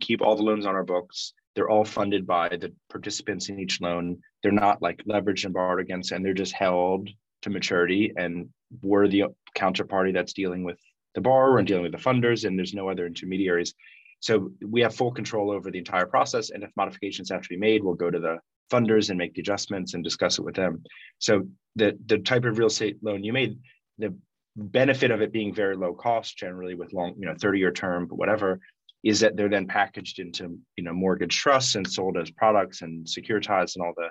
[0.00, 3.80] keep all the loans on our books they're all funded by the participants in each
[3.80, 4.18] loan.
[4.42, 7.08] They're not like leveraged and borrowed against, and they're just held
[7.42, 8.12] to maturity.
[8.16, 8.48] And
[8.82, 9.24] we're the
[9.56, 10.78] counterparty that's dealing with
[11.14, 13.74] the borrower and dealing with the funders, and there's no other intermediaries.
[14.20, 16.50] So we have full control over the entire process.
[16.50, 18.38] And if modifications have to be made, we'll go to the
[18.70, 20.82] funders and make the adjustments and discuss it with them.
[21.18, 23.58] So the the type of real estate loan you made,
[23.98, 24.14] the
[24.56, 28.06] benefit of it being very low cost, generally with long, you know, 30 year term,
[28.06, 28.60] but whatever,
[29.02, 33.06] is that they're then packaged into you know mortgage trusts and sold as products and
[33.06, 34.08] securitized and all the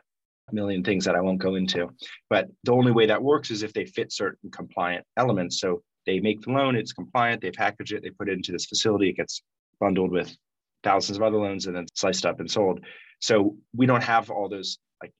[0.53, 1.89] million things that I won't go into.
[2.29, 5.59] But the only way that works is if they fit certain compliant elements.
[5.59, 8.65] So they make the loan, it's compliant, they package it, they put it into this
[8.65, 9.41] facility, it gets
[9.79, 10.35] bundled with
[10.83, 12.83] thousands of other loans and then sliced up and sold.
[13.19, 15.11] So we don't have all those like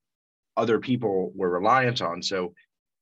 [0.58, 2.22] other people we're reliant on.
[2.22, 2.54] So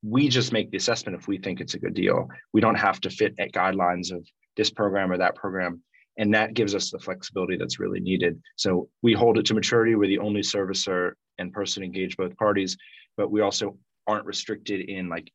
[0.03, 2.27] we just make the assessment if we think it's a good deal.
[2.53, 4.25] We don't have to fit at guidelines of
[4.57, 5.81] this program or that program
[6.19, 8.39] and that gives us the flexibility that's really needed.
[8.57, 9.95] So we hold it to maturity.
[9.95, 12.77] We're the only servicer and person engage both parties,
[13.15, 15.31] but we also aren't restricted in like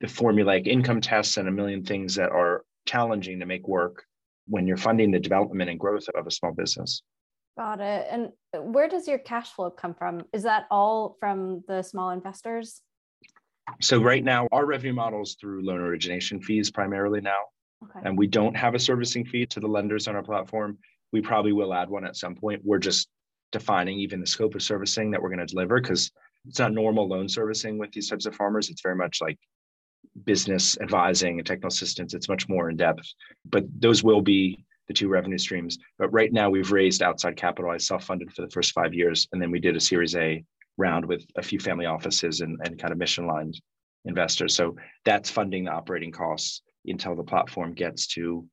[0.00, 4.04] the formulaic income tests and a million things that are challenging to make work
[4.46, 7.02] when you're funding the development and growth of a small business.
[7.58, 8.06] Got it.
[8.08, 8.30] And
[8.72, 10.22] where does your cash flow come from?
[10.32, 12.80] Is that all from the small investors?
[13.80, 17.40] So right now, our revenue model is through loan origination fees primarily now.
[17.84, 18.00] Okay.
[18.04, 20.78] And we don't have a servicing fee to the lenders on our platform.
[21.12, 22.62] We probably will add one at some point.
[22.64, 23.08] We're just
[23.52, 26.10] defining even the scope of servicing that we're going to deliver because
[26.46, 28.70] it's not normal loan servicing with these types of farmers.
[28.70, 29.38] It's very much like
[30.24, 32.14] business advising and technical assistance.
[32.14, 33.06] It's much more in depth,
[33.44, 35.78] but those will be the two revenue streams.
[35.98, 37.70] But right now, we've raised outside capital.
[37.70, 39.28] I self funded for the first five years.
[39.32, 40.44] And then we did a Series A
[40.76, 43.60] round with a few family offices and, and kind of mission lined
[44.04, 44.54] investors.
[44.54, 48.46] So that's funding the operating costs until the platform gets to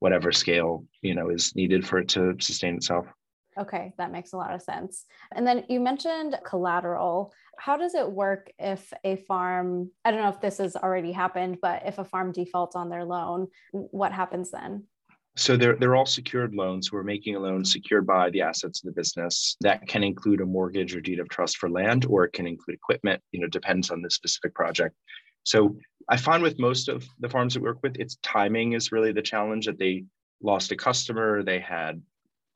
[0.00, 3.06] whatever scale you know is needed for it to sustain itself
[3.58, 8.10] okay that makes a lot of sense and then you mentioned collateral how does it
[8.10, 12.04] work if a farm i don't know if this has already happened but if a
[12.04, 14.84] farm defaults on their loan what happens then
[15.38, 16.90] so they're, they're all secured loans.
[16.90, 19.56] We're making a loan secured by the assets of the business.
[19.60, 22.74] That can include a mortgage or deed of trust for land, or it can include
[22.74, 24.96] equipment, you know, depends on the specific project.
[25.44, 25.76] So
[26.08, 29.12] I find with most of the farms that we work with, it's timing is really
[29.12, 30.04] the challenge that they
[30.42, 32.00] lost a customer, they had,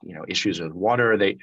[0.03, 1.17] you know, issues with water.
[1.17, 1.39] They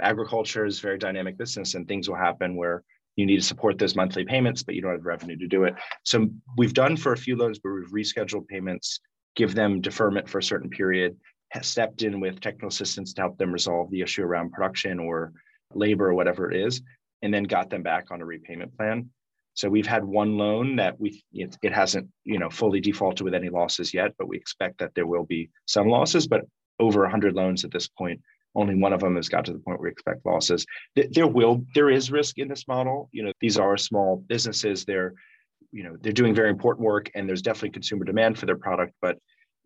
[0.00, 2.82] agriculture is very dynamic business and things will happen where
[3.16, 5.74] you need to support those monthly payments, but you don't have revenue to do it.
[6.04, 9.00] So we've done for a few loans where we've rescheduled payments,
[9.36, 11.16] give them deferment for a certain period,
[11.62, 15.32] stepped in with technical assistance to help them resolve the issue around production or
[15.72, 16.82] labor or whatever it is,
[17.22, 19.08] and then got them back on a repayment plan.
[19.54, 23.34] So we've had one loan that we it, it hasn't you know fully defaulted with
[23.34, 26.26] any losses yet, but we expect that there will be some losses.
[26.26, 26.42] But
[26.80, 28.20] over 100 loans at this point,
[28.56, 30.66] only one of them has got to the point where we expect losses.
[30.94, 33.08] There will there is risk in this model.
[33.12, 34.84] You know these are small businesses.
[34.84, 35.14] They're
[35.72, 38.94] you know they're doing very important work, and there's definitely consumer demand for their product,
[39.00, 39.18] but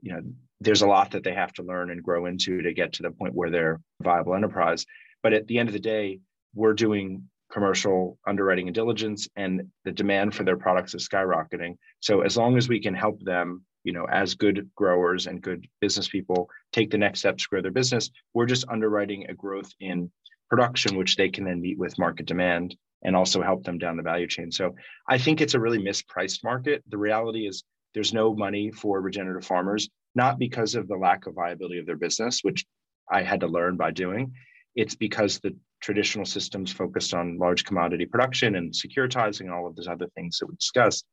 [0.03, 0.21] you know
[0.61, 3.11] there's a lot that they have to learn and grow into to get to the
[3.11, 4.85] point where they're viable enterprise.
[5.23, 6.21] But at the end of the day,
[6.55, 11.77] we're doing commercial underwriting and diligence and the demand for their products is skyrocketing.
[12.01, 15.67] So as long as we can help them you know as good growers and good
[15.81, 19.73] business people take the next steps to grow their business we're just underwriting a growth
[19.81, 20.11] in
[20.51, 24.03] production which they can then meet with market demand and also help them down the
[24.03, 24.51] value chain.
[24.51, 24.75] So
[25.09, 26.83] i think it's a really mispriced market.
[26.89, 31.35] The reality is there's no money for regenerative farmers not because of the lack of
[31.35, 32.65] viability of their business which
[33.11, 34.33] i had to learn by doing.
[34.75, 39.77] It's because the traditional systems focused on large commodity production and securitizing and all of
[39.77, 41.05] those other things that we discussed.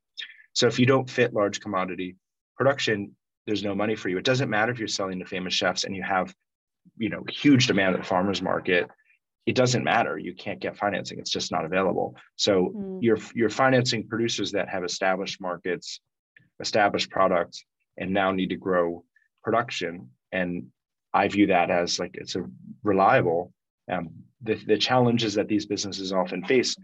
[0.53, 2.15] So if you don't fit large commodity
[2.57, 4.17] production, there's no money for you.
[4.17, 6.33] It doesn't matter if you're selling to famous chefs and you have,
[6.97, 8.89] you know, huge demand at the farmers market.
[9.45, 10.17] It doesn't matter.
[10.17, 11.19] You can't get financing.
[11.19, 12.15] It's just not available.
[12.35, 12.99] So mm.
[13.01, 15.99] you're you're financing producers that have established markets,
[16.59, 17.63] established products,
[17.97, 19.03] and now need to grow
[19.43, 20.09] production.
[20.31, 20.67] And
[21.13, 22.45] I view that as like it's a
[22.83, 23.53] reliable.
[23.91, 24.09] Um,
[24.41, 26.75] the, the challenges that these businesses often face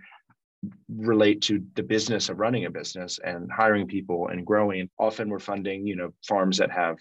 [0.90, 4.90] relate to the business of running a business and hiring people and growing.
[5.00, 6.98] Often we're funding, you know, farms that have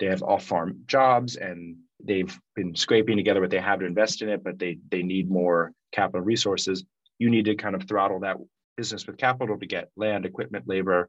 [0.00, 4.28] they have off-farm jobs and they've been scraping together what they have to invest in
[4.28, 6.84] it, but they they need more capital resources.
[7.18, 8.38] You need to kind of throttle that
[8.76, 11.08] business with capital to get land, equipment, labor,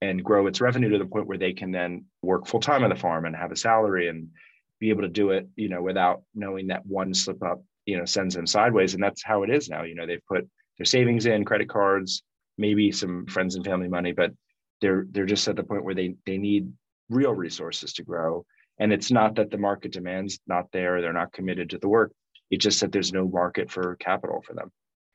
[0.00, 2.90] and grow its revenue to the point where they can then work full time on
[2.90, 4.28] the farm and have a salary and
[4.80, 8.04] be able to do it, you know, without knowing that one slip up, you know,
[8.04, 8.94] sends them sideways.
[8.94, 9.82] And that's how it is now.
[9.82, 12.22] You know, they've put their savings in, credit cards,
[12.58, 14.32] maybe some friends and family money, but
[14.80, 16.72] they're they're just at the point where they they need
[17.08, 18.44] real resources to grow.
[18.78, 22.12] And it's not that the market demand's not there, they're not committed to the work.
[22.50, 24.70] It's just that there's no market for capital for them.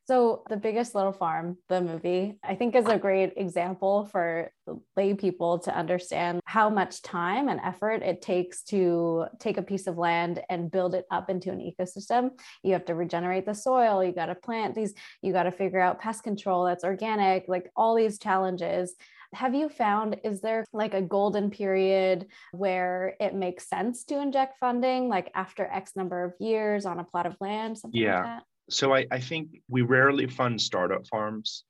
[0.08, 4.50] So, The Biggest Little Farm, the movie, I think is a great example for
[4.96, 9.86] lay people to understand how much time and effort it takes to take a piece
[9.86, 12.30] of land and build it up into an ecosystem.
[12.64, 15.82] You have to regenerate the soil, you got to plant these, you got to figure
[15.82, 18.96] out pest control that's organic, like all these challenges.
[19.34, 24.58] Have you found, is there like a golden period where it makes sense to inject
[24.58, 27.78] funding, like after X number of years on a plot of land?
[27.78, 28.36] Something yeah.
[28.36, 31.64] Like so I, I think we rarely fund startup farms.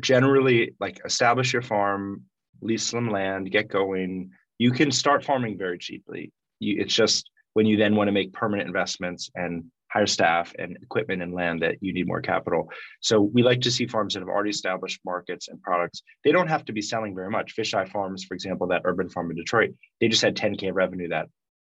[0.00, 2.22] Generally, like establish your farm,
[2.60, 4.30] lease some land, get going.
[4.58, 6.32] You can start farming very cheaply.
[6.60, 10.76] You, it's just when you then want to make permanent investments and hire staff and
[10.82, 12.70] equipment and land that you need more capital.
[13.00, 16.02] So we like to see farms that have already established markets and products.
[16.24, 17.54] They don't have to be selling very much.
[17.54, 21.28] Fisheye Farms, for example, that urban farm in Detroit, they just had 10k revenue that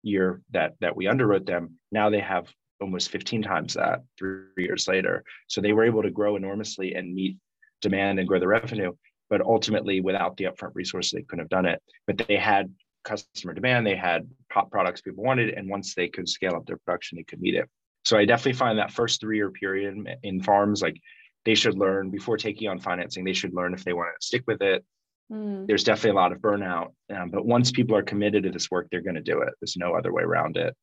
[0.03, 1.75] year that that we underwrote them.
[1.93, 2.47] Now they have
[2.81, 5.25] almost 15 times that three years later.
[5.49, 7.37] So they were able to grow enormously and meet
[7.83, 8.93] demand and grow the revenue.
[9.29, 11.83] But ultimately, without the upfront resources, they couldn't have done it.
[12.07, 12.73] But they had
[13.05, 16.79] customer demand, they had pop products people wanted, and once they could scale up their
[16.79, 17.69] production, they could meet it.
[18.05, 21.01] So I definitely find that first three year period in farms, like
[21.45, 24.45] they should learn before taking on financing, they should learn if they want to stick
[24.47, 24.85] with it.
[25.33, 25.67] Mm.
[25.67, 26.93] There's definitely a lot of burnout.
[27.13, 29.55] Um, but once people are committed to this work, they're going to do it.
[29.61, 30.77] There's no other way around it.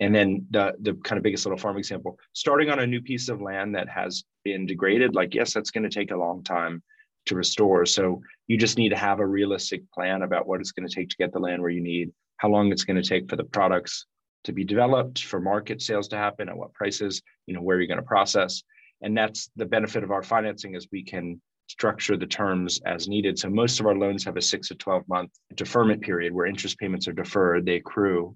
[0.00, 3.28] And then the the kind of biggest little farm example, starting on a new piece
[3.28, 6.82] of land that has been degraded, like yes, that's going to take a long time
[7.26, 7.84] to restore.
[7.86, 11.08] So you just need to have a realistic plan about what it's going to take
[11.10, 13.44] to get the land where you need, how long it's going to take for the
[13.44, 14.06] products
[14.44, 17.88] to be developed, for market sales to happen, at what prices, you know, where you're
[17.88, 18.62] going to process.
[19.02, 23.38] And that's the benefit of our financing is we can structure the terms as needed.
[23.38, 26.78] So most of our loans have a six to 12 month deferment period where interest
[26.78, 28.34] payments are deferred, they accrue,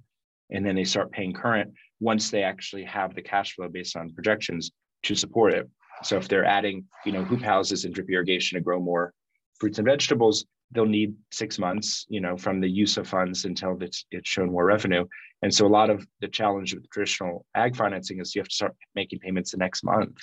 [0.50, 4.12] and then they start paying current once they actually have the cash flow based on
[4.12, 4.70] projections
[5.04, 5.68] to support it.
[6.02, 9.12] So if they're adding, you know, hoop houses and drip irrigation to grow more
[9.60, 13.76] fruits and vegetables, they'll need six months, you know, from the use of funds until
[13.80, 15.04] it's it's shown more revenue.
[15.42, 18.54] And so a lot of the challenge with traditional ag financing is you have to
[18.54, 20.16] start making payments the next month.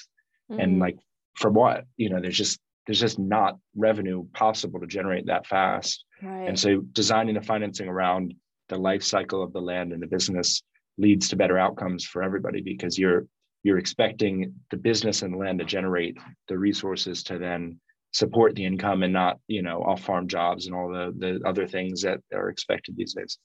[0.52, 0.60] Mm-hmm.
[0.60, 0.98] And like
[1.36, 1.86] for what?
[1.98, 6.06] You know, there's just there's just not revenue possible to generate that fast.
[6.22, 6.48] Right.
[6.48, 8.34] And so designing the financing around
[8.70, 10.62] the life cycle of the land and the business
[10.98, 13.26] leads to better outcomes for everybody because you're
[13.64, 17.80] you're expecting the business and the land to generate the resources to then
[18.12, 21.68] support the income and not you know off farm jobs and all the the other
[21.68, 23.38] things that are expected these days.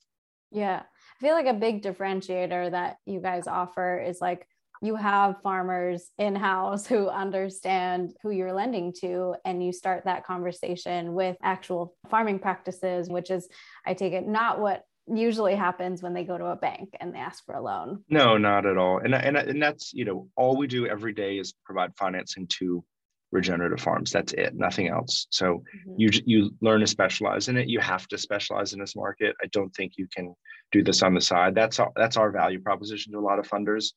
[0.50, 0.82] Yeah.
[0.82, 4.46] I feel like a big differentiator that you guys offer is like
[4.82, 10.24] you have farmers in house who understand who you're lending to and you start that
[10.24, 13.48] conversation with actual farming practices which is
[13.86, 17.18] i take it not what usually happens when they go to a bank and they
[17.18, 18.04] ask for a loan.
[18.08, 18.98] No, not at all.
[18.98, 22.84] And, and, and that's, you know, all we do every day is provide financing to
[23.30, 24.12] regenerative farms.
[24.12, 25.26] That's it, nothing else.
[25.30, 25.94] So mm-hmm.
[25.98, 27.68] you you learn to specialize in it.
[27.68, 29.34] You have to specialize in this market.
[29.42, 30.34] I don't think you can
[30.70, 31.54] do this on the side.
[31.54, 33.92] That's our, that's our value proposition to a lot of funders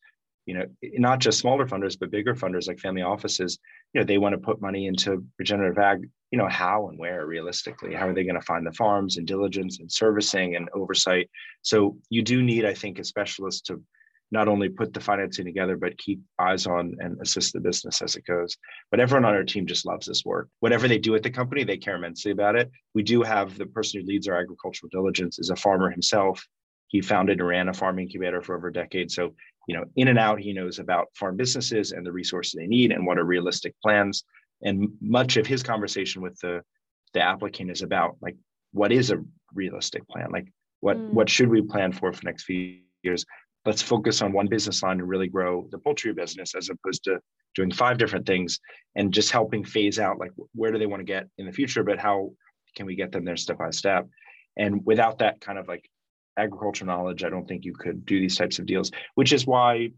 [0.48, 3.60] you know, not just smaller funders, but bigger funders like family offices,
[3.94, 7.26] you know, they want to put money into regenerative ag, you know, how and where
[7.26, 7.94] realistically?
[7.94, 11.30] How are they going to find the farms and diligence and servicing and oversight?
[11.62, 13.82] So you do need, I think, a specialist to
[14.30, 18.18] not only put the financing together, but keep eyes on and assist the business as
[18.18, 18.58] it goes.
[18.92, 20.50] But everyone on our team just loves this work.
[20.60, 22.70] Whatever they do at the company, they care immensely about it.
[22.94, 26.46] We do have the person who leads our agricultural diligence is a farmer himself
[26.88, 29.12] He founded and ran a farm incubator for over a decade.
[29.12, 29.36] So,
[29.68, 32.92] you know, in and out, he knows about farm businesses and the resources they need
[32.92, 34.24] and what are realistic plans.
[34.62, 36.62] And much of his conversation with the
[37.14, 38.36] the applicant is about like
[38.72, 40.30] what is a realistic plan?
[40.32, 40.48] Like
[40.82, 41.12] what mm.
[41.12, 43.26] what should we plan for for next few years?
[43.66, 47.20] Let's focus on one business line and really grow the poultry business as opposed to
[47.56, 48.60] doing five different things
[48.96, 51.84] and just helping phase out like where do they want to get in the future,
[51.84, 52.32] but how
[52.76, 54.08] can we get them there step by step?
[54.56, 55.90] And without that kind of like
[56.38, 59.90] agricultural knowledge, I don't think you could do these types of deals, which is why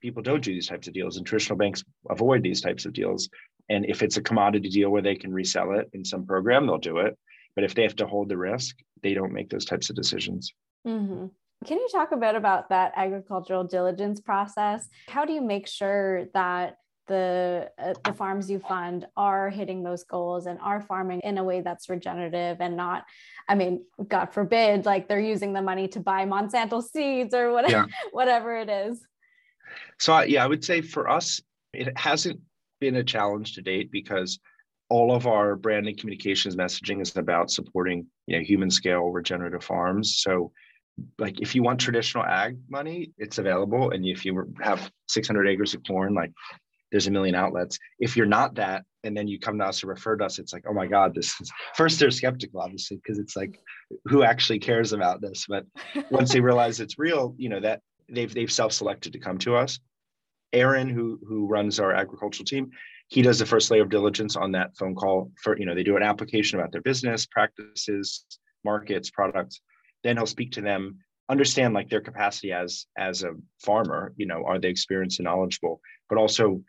[0.00, 3.28] people don't do these types of deals and traditional banks avoid these types of deals.
[3.70, 6.78] And if it's a commodity deal where they can resell it in some program, they'll
[6.78, 7.16] do it.
[7.54, 10.52] But if they have to hold the risk, they don't make those types of decisions.
[10.86, 11.26] Mm-hmm.
[11.64, 14.88] Can you talk a bit about that agricultural diligence process?
[15.08, 20.04] How do you make sure that the uh, the farms you fund are hitting those
[20.04, 23.04] goals and are farming in a way that's regenerative and not
[23.48, 27.88] i mean god forbid like they're using the money to buy monsanto seeds or whatever
[27.88, 27.94] yeah.
[28.12, 29.04] whatever it is
[29.98, 31.40] so yeah i would say for us
[31.72, 32.38] it hasn't
[32.80, 34.38] been a challenge to date because
[34.88, 40.18] all of our branding communications messaging is about supporting you know human scale regenerative farms.
[40.18, 40.52] So
[41.18, 43.90] like if you want traditional ag money it's available.
[43.90, 46.32] And if you have 600 acres of corn like
[46.90, 47.78] there's a million outlets.
[48.00, 50.52] If you're not that and then you come to us or refer to us it's
[50.52, 53.60] like oh my god this is first they're skeptical obviously because it's like
[54.06, 55.46] who actually cares about this?
[55.48, 55.64] But
[56.10, 59.78] once they realize it's real you know that they've they've self-selected to come to us
[60.52, 62.70] aaron who who runs our agricultural team
[63.08, 65.82] he does the first layer of diligence on that phone call for you know they
[65.82, 68.24] do an application about their business practices
[68.64, 69.60] markets products.
[70.02, 70.98] Then he'll speak to them
[71.28, 73.30] understand like their capacity as as a
[73.64, 76.60] farmer you know are they experienced and knowledgeable but also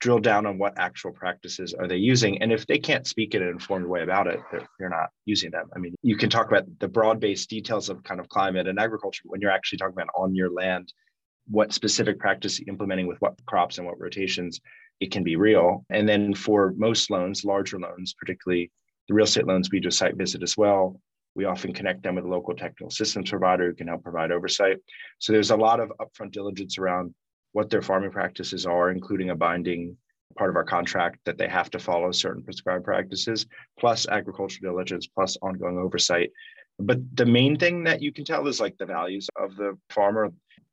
[0.00, 2.40] drill down on what actual practices are they using.
[2.40, 5.50] And if they can't speak in an informed way about it they're, they're not using
[5.50, 5.68] them.
[5.74, 9.22] I mean you can talk about the broad-based details of kind of climate and agriculture
[9.24, 10.92] but when you're actually talking about on your land
[11.50, 14.60] what specific practice implementing with what crops and what rotations
[15.00, 15.84] it can be real.
[15.90, 18.70] And then for most loans, larger loans, particularly
[19.08, 21.00] the real estate loans, we do a site visit as well.
[21.34, 24.78] We often connect them with a local technical systems provider who can help provide oversight.
[25.18, 27.14] So there's a lot of upfront diligence around
[27.52, 29.96] what their farming practices are, including a binding
[30.36, 33.46] part of our contract that they have to follow certain prescribed practices,
[33.78, 36.30] plus agricultural diligence, plus ongoing oversight.
[36.78, 40.30] But the main thing that you can tell is like the values of the farmer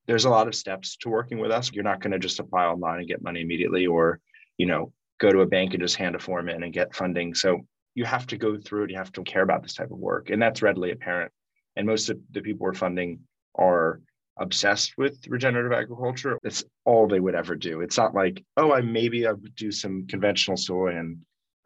[0.08, 1.72] there's a lot of steps to working with us.
[1.72, 4.20] You're not going to just apply online and get money immediately or,
[4.58, 7.34] you know, go to a bank and just hand a form in and get funding.
[7.34, 8.92] So you have to go through it.
[8.92, 10.30] You have to care about this type of work.
[10.30, 11.32] And that's readily apparent.
[11.76, 13.20] And most of the people we're funding
[13.56, 14.02] are
[14.38, 16.38] obsessed with regenerative agriculture.
[16.44, 17.82] It's all they would ever do.
[17.82, 21.20] It's not like, oh, I maybe I would do some conventional soy and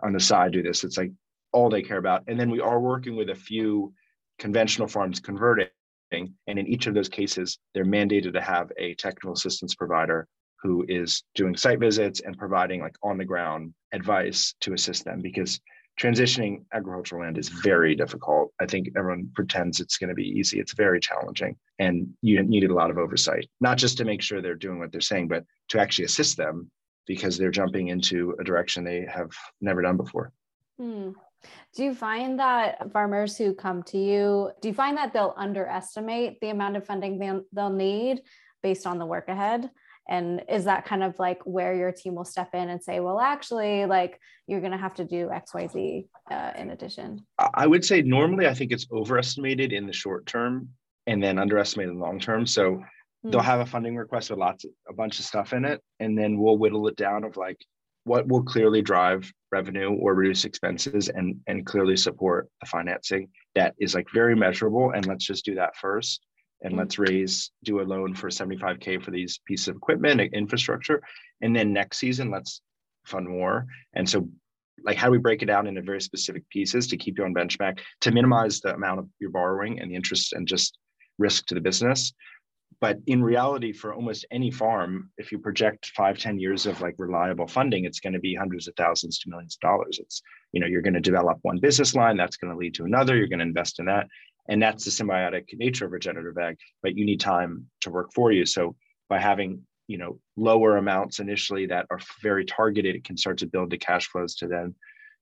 [0.04, 0.84] on the side do this.
[0.84, 1.12] It's like
[1.52, 2.24] all they care about.
[2.28, 3.94] And then we are working with a few
[4.38, 5.68] conventional farms converting
[6.12, 10.28] and in each of those cases, they're mandated to have a technical assistance provider
[10.62, 15.22] who is doing site visits and providing like on the ground advice to assist them
[15.22, 15.60] because
[16.00, 18.52] transitioning agricultural land is very difficult.
[18.60, 20.60] I think everyone pretends it's going to be easy.
[20.60, 21.56] It's very challenging.
[21.78, 24.92] And you needed a lot of oversight, not just to make sure they're doing what
[24.92, 26.72] they're saying, but to actually assist them
[27.06, 29.32] because they're jumping into a direction they have
[29.62, 30.32] never done before.
[30.78, 31.12] Hmm.
[31.76, 36.40] Do you find that farmers who come to you, do you find that they'll underestimate
[36.42, 38.22] the amount of funding they'll, they'll need
[38.64, 39.70] based on the work ahead?
[40.10, 43.20] And is that kind of like where your team will step in and say, well,
[43.20, 47.28] actually, like you're going to have to do XYZ uh, in addition?
[47.54, 50.70] I would say normally I think it's overestimated in the short term
[51.06, 52.48] and then underestimated in the long term.
[52.48, 53.30] So mm-hmm.
[53.30, 55.80] they'll have a funding request with lots of a bunch of stuff in it.
[56.00, 57.64] And then we'll whittle it down of like,
[58.04, 63.74] what will clearly drive revenue or reduce expenses and and clearly support the financing that
[63.80, 66.22] is like very measurable and let's just do that first.
[66.62, 66.80] And mm-hmm.
[66.80, 71.02] let's raise do a loan for 75k for these pieces of equipment infrastructure.
[71.42, 72.62] And then next season let's
[73.06, 73.66] fund more.
[73.94, 74.30] And so
[74.84, 77.34] like how do we break it down into very specific pieces to keep you on
[77.34, 80.78] benchmark to minimize the amount of your borrowing and the interest and just
[81.18, 82.14] risk to the business
[82.82, 86.96] but in reality for almost any farm if you project five ten years of like
[86.98, 90.00] reliable funding it's going to be hundreds of thousands to millions of dollars.
[90.02, 90.22] It's
[90.52, 93.16] you know you're going to develop one business line that's going to lead to another
[93.16, 94.08] you're going to invest in that
[94.48, 98.32] and that's the symbiotic nature of regenerative ag but you need time to work for
[98.32, 98.46] you.
[98.46, 98.76] So
[99.10, 103.48] by having you know lower amounts initially that are very targeted it can start to
[103.48, 104.76] build the cash flows to then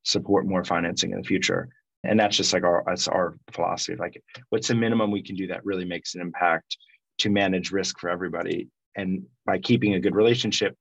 [0.04, 1.70] support more financing in the future.
[2.04, 3.98] And that's just like our that's our philosophy.
[3.98, 6.78] Like what's the minimum we can do that really makes an impact
[7.20, 8.70] to manage risk for everybody.
[8.96, 10.76] And by keeping a good relationship,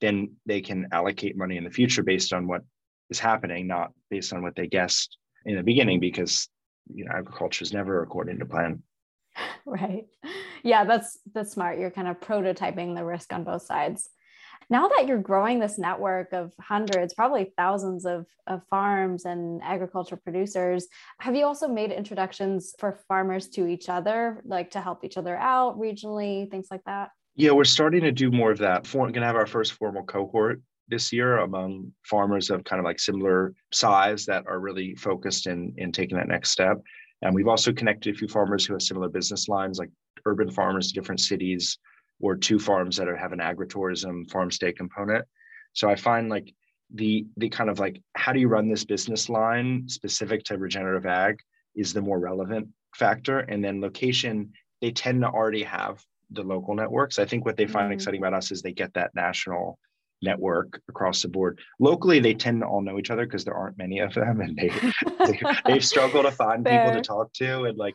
[0.00, 2.62] then they can allocate money in the future based on what
[3.10, 6.48] is happening, not based on what they guessed in the beginning, because
[6.92, 8.82] you know agriculture is never according to plan.
[9.66, 10.06] right.
[10.62, 11.78] Yeah, that's that's smart.
[11.78, 14.10] You're kind of prototyping the risk on both sides.
[14.70, 20.16] Now that you're growing this network of hundreds, probably thousands of, of farms and agriculture
[20.16, 20.86] producers,
[21.20, 25.36] have you also made introductions for farmers to each other, like to help each other
[25.36, 27.10] out regionally, things like that?
[27.34, 28.92] Yeah, we're starting to do more of that.
[28.92, 32.84] We're going to have our first formal cohort this year among farmers of kind of
[32.84, 36.76] like similar size that are really focused in in taking that next step.
[37.22, 39.90] And we've also connected a few farmers who have similar business lines, like
[40.26, 41.78] urban farmers, in different cities,
[42.22, 45.26] or two farms that are, have an agritourism farm stay component.
[45.74, 46.54] So I find like
[46.94, 51.06] the the kind of like how do you run this business line specific to regenerative
[51.06, 51.38] ag
[51.74, 56.74] is the more relevant factor, and then location they tend to already have the local
[56.74, 57.18] networks.
[57.18, 57.94] I think what they find mm-hmm.
[57.94, 59.78] exciting about us is they get that national
[60.22, 61.60] network across the board.
[61.78, 64.56] Locally, they tend to all know each other because there aren't many of them, and
[64.56, 64.70] they,
[65.26, 65.40] they
[65.72, 66.84] have struggled to find Fair.
[66.84, 67.94] people to talk to, and like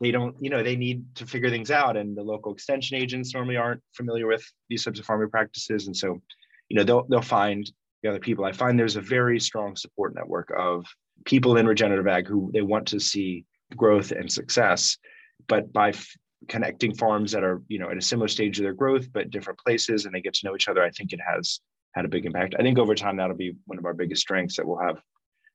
[0.00, 3.32] they don't, you know, they need to figure things out, and the local extension agents
[3.34, 6.20] normally aren't familiar with these types of farming practices, and so,
[6.68, 7.70] you know, they'll they'll find
[8.02, 8.44] the other people.
[8.44, 10.86] I find there's a very strong support network of
[11.24, 13.44] people in regenerative ag who they want to see
[13.76, 14.96] growth and success,
[15.48, 15.92] but by
[16.48, 19.58] connecting farms that are you know at a similar stage of their growth but different
[19.58, 21.60] places and they get to know each other i think it has
[21.94, 22.54] had a big impact.
[22.58, 25.00] I think over time that'll be one of our biggest strengths that we'll have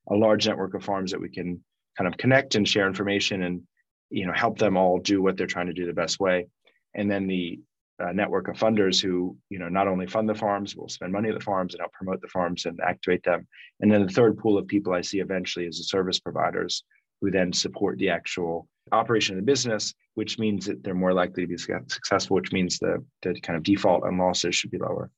[0.10, 1.64] a large network of farms that we can
[1.98, 3.62] kind of connect and share information and
[4.10, 6.48] you know help them all do what they're trying to do the best way.
[6.94, 7.60] And then the
[8.04, 11.30] uh, network of funders who you know not only fund the farms will spend money
[11.30, 13.48] at the farms and help promote the farms and activate them.
[13.80, 16.84] And then the third pool of people i see eventually is the service providers
[17.24, 21.44] who then support the actual operation of the business, which means that they're more likely
[21.44, 25.10] to be successful, which means the, the kind of default on losses should be lower.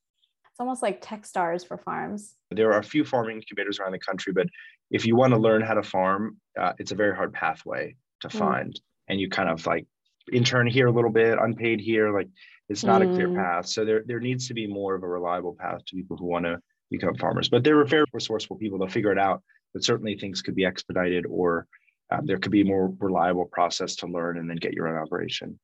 [0.51, 2.35] It's almost like Techstars for farms.
[2.51, 4.45] There are a few farming incubators around the country, but
[4.91, 8.27] if you want to learn how to farm, uh, it's a very hard pathway to
[8.27, 8.37] mm.
[8.37, 8.79] find.
[9.07, 9.87] And you kind of like
[10.31, 12.29] intern here a little bit, unpaid here, like
[12.69, 13.11] it's not mm.
[13.11, 13.35] a clear hmm.
[13.35, 13.67] path.
[13.67, 16.45] So there, there needs to be more of a reliable path to people who want
[16.45, 17.49] to become farmers.
[17.49, 18.77] But they're very resourceful people.
[18.77, 19.41] They'll figure it out.
[19.73, 21.67] But certainly things could be expedited or
[22.11, 25.01] um, there could be a more reliable process to learn and then get your own
[25.01, 25.59] operation.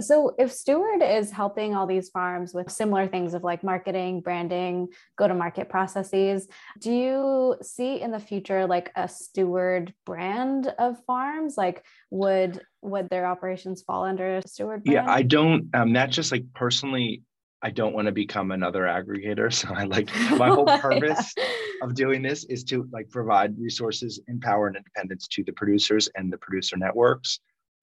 [0.00, 4.88] So, if Steward is helping all these farms with similar things of like marketing, branding,
[5.16, 6.48] go to market processes,
[6.80, 11.54] do you see in the future like a Steward brand of farms?
[11.56, 15.06] Like, would would their operations fall under a Steward brand?
[15.06, 15.72] Yeah, I don't.
[15.74, 17.22] Um, that just like personally,
[17.64, 19.50] I don't want to become another aggregator.
[19.54, 21.34] So I like my whole oh, purpose
[21.82, 26.08] of doing this is to like provide resources, and empower and independence to the producers
[26.14, 27.40] and the producer networks.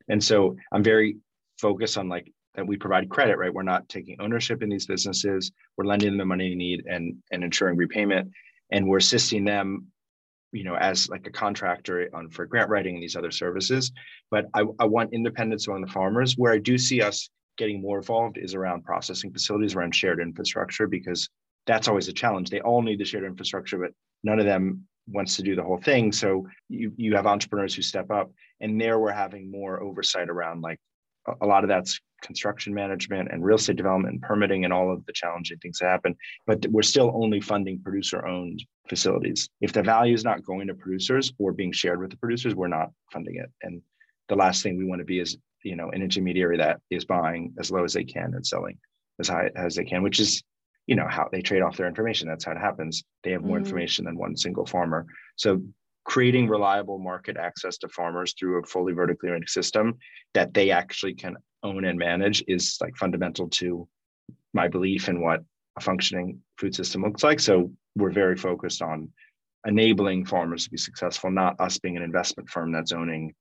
[0.07, 1.17] And so I'm very
[1.59, 3.53] focused on like that we provide credit, right?
[3.53, 5.51] We're not taking ownership in these businesses.
[5.77, 8.31] We're lending them the money they need and and ensuring repayment.
[8.71, 9.87] And we're assisting them,
[10.51, 13.91] you know, as like a contractor on for grant writing and these other services.
[14.29, 16.37] But I, I want independence among the farmers.
[16.37, 20.87] Where I do see us getting more involved is around processing facilities, around shared infrastructure,
[20.87, 21.29] because
[21.67, 22.49] that's always a challenge.
[22.49, 23.91] They all need the shared infrastructure, but
[24.23, 26.11] none of them wants to do the whole thing.
[26.11, 30.61] So you you have entrepreneurs who step up, and there we're having more oversight around
[30.61, 30.79] like
[31.41, 35.05] a lot of that's construction management and real estate development and permitting and all of
[35.05, 36.15] the challenging things that happen.
[36.47, 39.49] But we're still only funding producer owned facilities.
[39.59, 42.67] If the value is not going to producers or being shared with the producers, we're
[42.67, 43.51] not funding it.
[43.61, 43.81] And
[44.29, 47.53] the last thing we want to be is you know an intermediary that is buying
[47.59, 48.77] as low as they can and selling
[49.19, 50.43] as high as they can, which is
[50.87, 52.27] you know how they trade off their information.
[52.27, 53.03] That's how it happens.
[53.23, 55.05] They have more mm information than one single farmer.
[55.35, 55.61] So
[56.03, 59.97] creating reliable market access to farmers through a fully vertically integrated system
[60.33, 63.87] that they actually can own and manage is like fundamental to
[64.53, 65.43] my belief in what
[65.77, 67.39] a functioning food system looks like.
[67.39, 69.09] So we're very focused on
[69.65, 73.33] enabling farmers to be successful, not us being an investment firm that's owning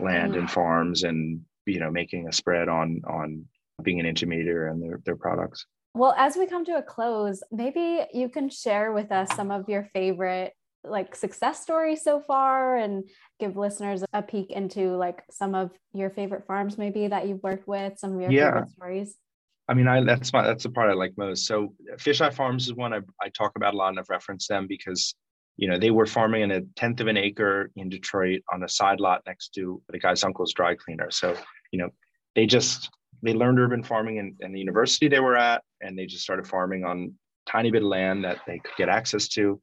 [0.00, 3.44] land mm and farms and you know making a spread on on
[3.82, 8.04] being an intermediary and their, their products well as we come to a close maybe
[8.12, 10.52] you can share with us some of your favorite
[10.84, 13.04] like success stories so far and
[13.40, 17.68] give listeners a peek into like some of your favorite farms maybe that you've worked
[17.68, 18.50] with some of your yeah.
[18.52, 19.16] favorite stories
[19.70, 21.44] I mean, I that's my that's the part I like most.
[21.44, 24.66] So Fisheye Farms is one I, I talk about a lot and I've referenced them
[24.66, 25.14] because
[25.58, 28.68] you know, they were farming in a tenth of an acre in Detroit on a
[28.68, 31.10] side lot next to the guy's uncle's dry cleaner.
[31.10, 31.36] So,
[31.70, 31.90] you know,
[32.34, 32.90] they just
[33.22, 36.46] they learned urban farming in, in the university they were at, and they just started
[36.46, 37.14] farming on
[37.46, 39.60] tiny bit of land that they could get access to,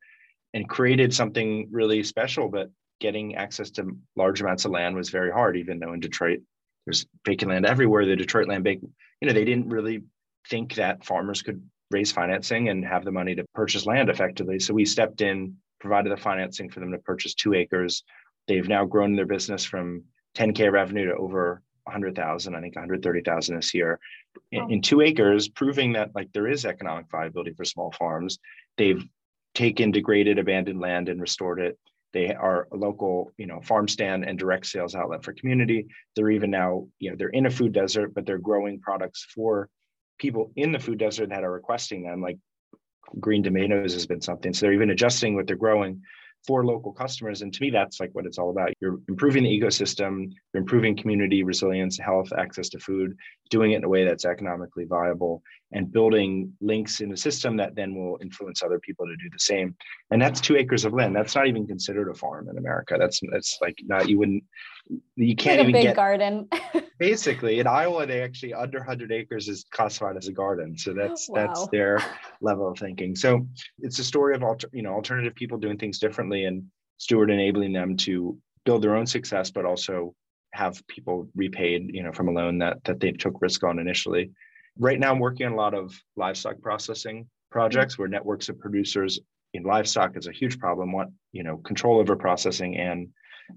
[0.54, 2.50] and created something really special.
[2.50, 6.40] But getting access to large amounts of land was very hard, even though in Detroit
[6.86, 8.06] there's vacant land everywhere.
[8.06, 8.82] The Detroit Land Bank,
[9.22, 10.04] you know, they didn't really
[10.50, 14.60] think that farmers could raise financing and have the money to purchase land effectively.
[14.60, 18.04] So we stepped in provided the financing for them to purchase two acres.
[18.48, 20.04] They've now grown their business from
[20.36, 24.00] 10K revenue to over 100,000, I think 130,000 this year
[24.52, 28.40] in, in, two acres, proving that like there is economic viability for small farms.
[28.78, 29.04] They've
[29.54, 31.78] taken degraded, abandoned land and restored it.
[32.14, 35.88] They are a local, you know, farm stand and direct sales outlet for community.
[36.16, 39.70] They're even now, you know, they're in a food desert, but they're growing products for
[40.18, 42.22] people in the food desert that are requesting them.
[42.22, 42.38] Like
[43.20, 44.54] green tomatoes has been something.
[44.54, 46.02] So they're even adjusting what they're growing
[46.46, 47.42] for local customers.
[47.42, 48.72] And to me, that's like what it's all about.
[48.80, 53.18] You're improving the ecosystem, you're improving community resilience, health, access to food,
[53.50, 55.42] doing it in a way that's economically viable,
[55.72, 59.40] and building links in a system that then will influence other people to do the
[59.40, 59.76] same.
[60.12, 61.16] And that's two acres of land.
[61.16, 62.96] That's not even considered a farm in America.
[62.98, 64.44] That's that's like not you wouldn't
[65.16, 66.48] you can't like even big get garden.
[67.00, 70.78] basically in Iowa they actually under 100 acres is classified as a garden.
[70.78, 71.48] So that's oh, wow.
[71.48, 72.00] that's their
[72.42, 73.16] level of thinking.
[73.16, 73.48] So
[73.80, 76.64] it's a story of alter, you know alternative people doing things differently and
[76.98, 80.16] Steward enabling them to build their own success, but also
[80.56, 84.32] have people repaid, you know, from a loan that that they took risk on initially.
[84.78, 89.20] Right now, I'm working on a lot of livestock processing projects where networks of producers
[89.54, 90.92] in livestock is a huge problem.
[90.92, 93.10] Want you know control over processing and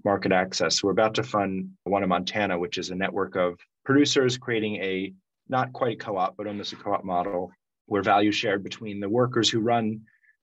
[0.05, 0.83] market access.
[0.83, 5.13] We're about to fund one in Montana, which is a network of producers creating a
[5.47, 7.51] not quite a co-op, but almost a co-op model
[7.87, 10.01] where value shared between the workers who run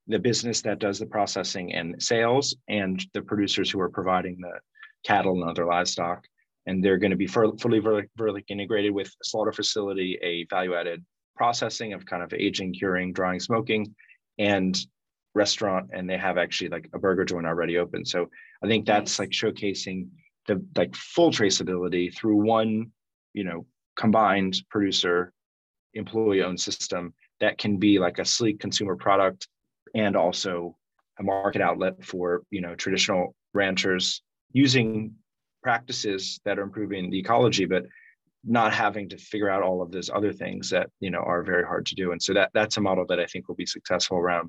[0.08, 4.58] the business that does the processing and sales and the producers who are providing the
[5.04, 6.26] cattle and other livestock.
[6.66, 11.04] And they're going to be fully vertically integrated with a slaughter facility, a value added
[11.36, 13.94] processing of kind of aging, curing, drying, smoking,
[14.38, 14.76] and
[15.34, 15.90] restaurant.
[15.92, 18.04] And they have actually like a burger joint already open.
[18.04, 18.26] So
[18.64, 20.08] I think that's like showcasing
[20.48, 22.90] the like full traceability through one,
[23.32, 25.32] you know, combined producer
[25.94, 29.48] employee owned system that can be like a sleek consumer product
[29.94, 30.76] and also
[31.18, 35.14] a market outlet for you know traditional ranchers using
[35.66, 37.84] practices that are improving the ecology but
[38.44, 41.64] not having to figure out all of those other things that you know are very
[41.64, 42.12] hard to do.
[42.12, 44.46] And so that that's a model that i think will be successful around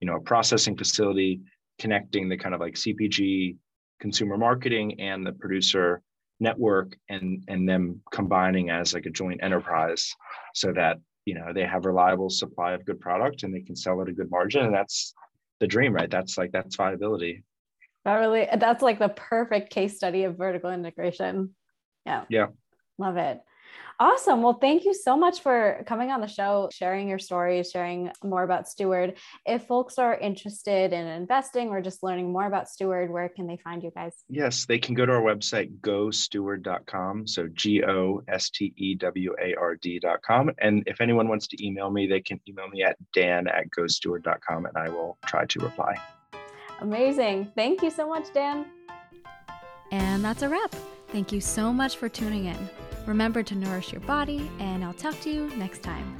[0.00, 1.40] you know a processing facility
[1.82, 3.56] connecting the kind of like cpg
[4.04, 5.88] consumer marketing and the producer
[6.38, 10.14] network and and them combining as like a joint enterprise
[10.54, 10.96] so that
[11.26, 14.18] you know they have reliable supply of good product and they can sell at a
[14.18, 14.62] good margin.
[14.66, 15.14] And that's
[15.60, 16.10] the dream right?
[16.16, 17.42] That's like that's viability
[18.04, 21.54] that really that's like the perfect case study of vertical integration
[22.06, 22.46] yeah yeah
[22.98, 23.40] love it
[24.00, 24.40] Awesome.
[24.40, 28.42] Well, thank you so much for coming on the show, sharing your stories, sharing more
[28.42, 29.18] about Steward.
[29.44, 33.58] If folks are interested in investing or just learning more about Steward, where can they
[33.58, 34.14] find you guys?
[34.30, 37.26] Yes, they can go to our website, gosteward.com.
[37.26, 40.50] So G O S T E W A R D.com.
[40.62, 44.64] And if anyone wants to email me, they can email me at dan at gosteward.com
[44.64, 46.19] and I will try to reply.
[46.80, 47.52] Amazing.
[47.54, 48.66] Thank you so much, Dan.
[49.90, 50.74] And that's a wrap.
[51.08, 52.70] Thank you so much for tuning in.
[53.06, 56.16] Remember to nourish your body, and I'll talk to you next time.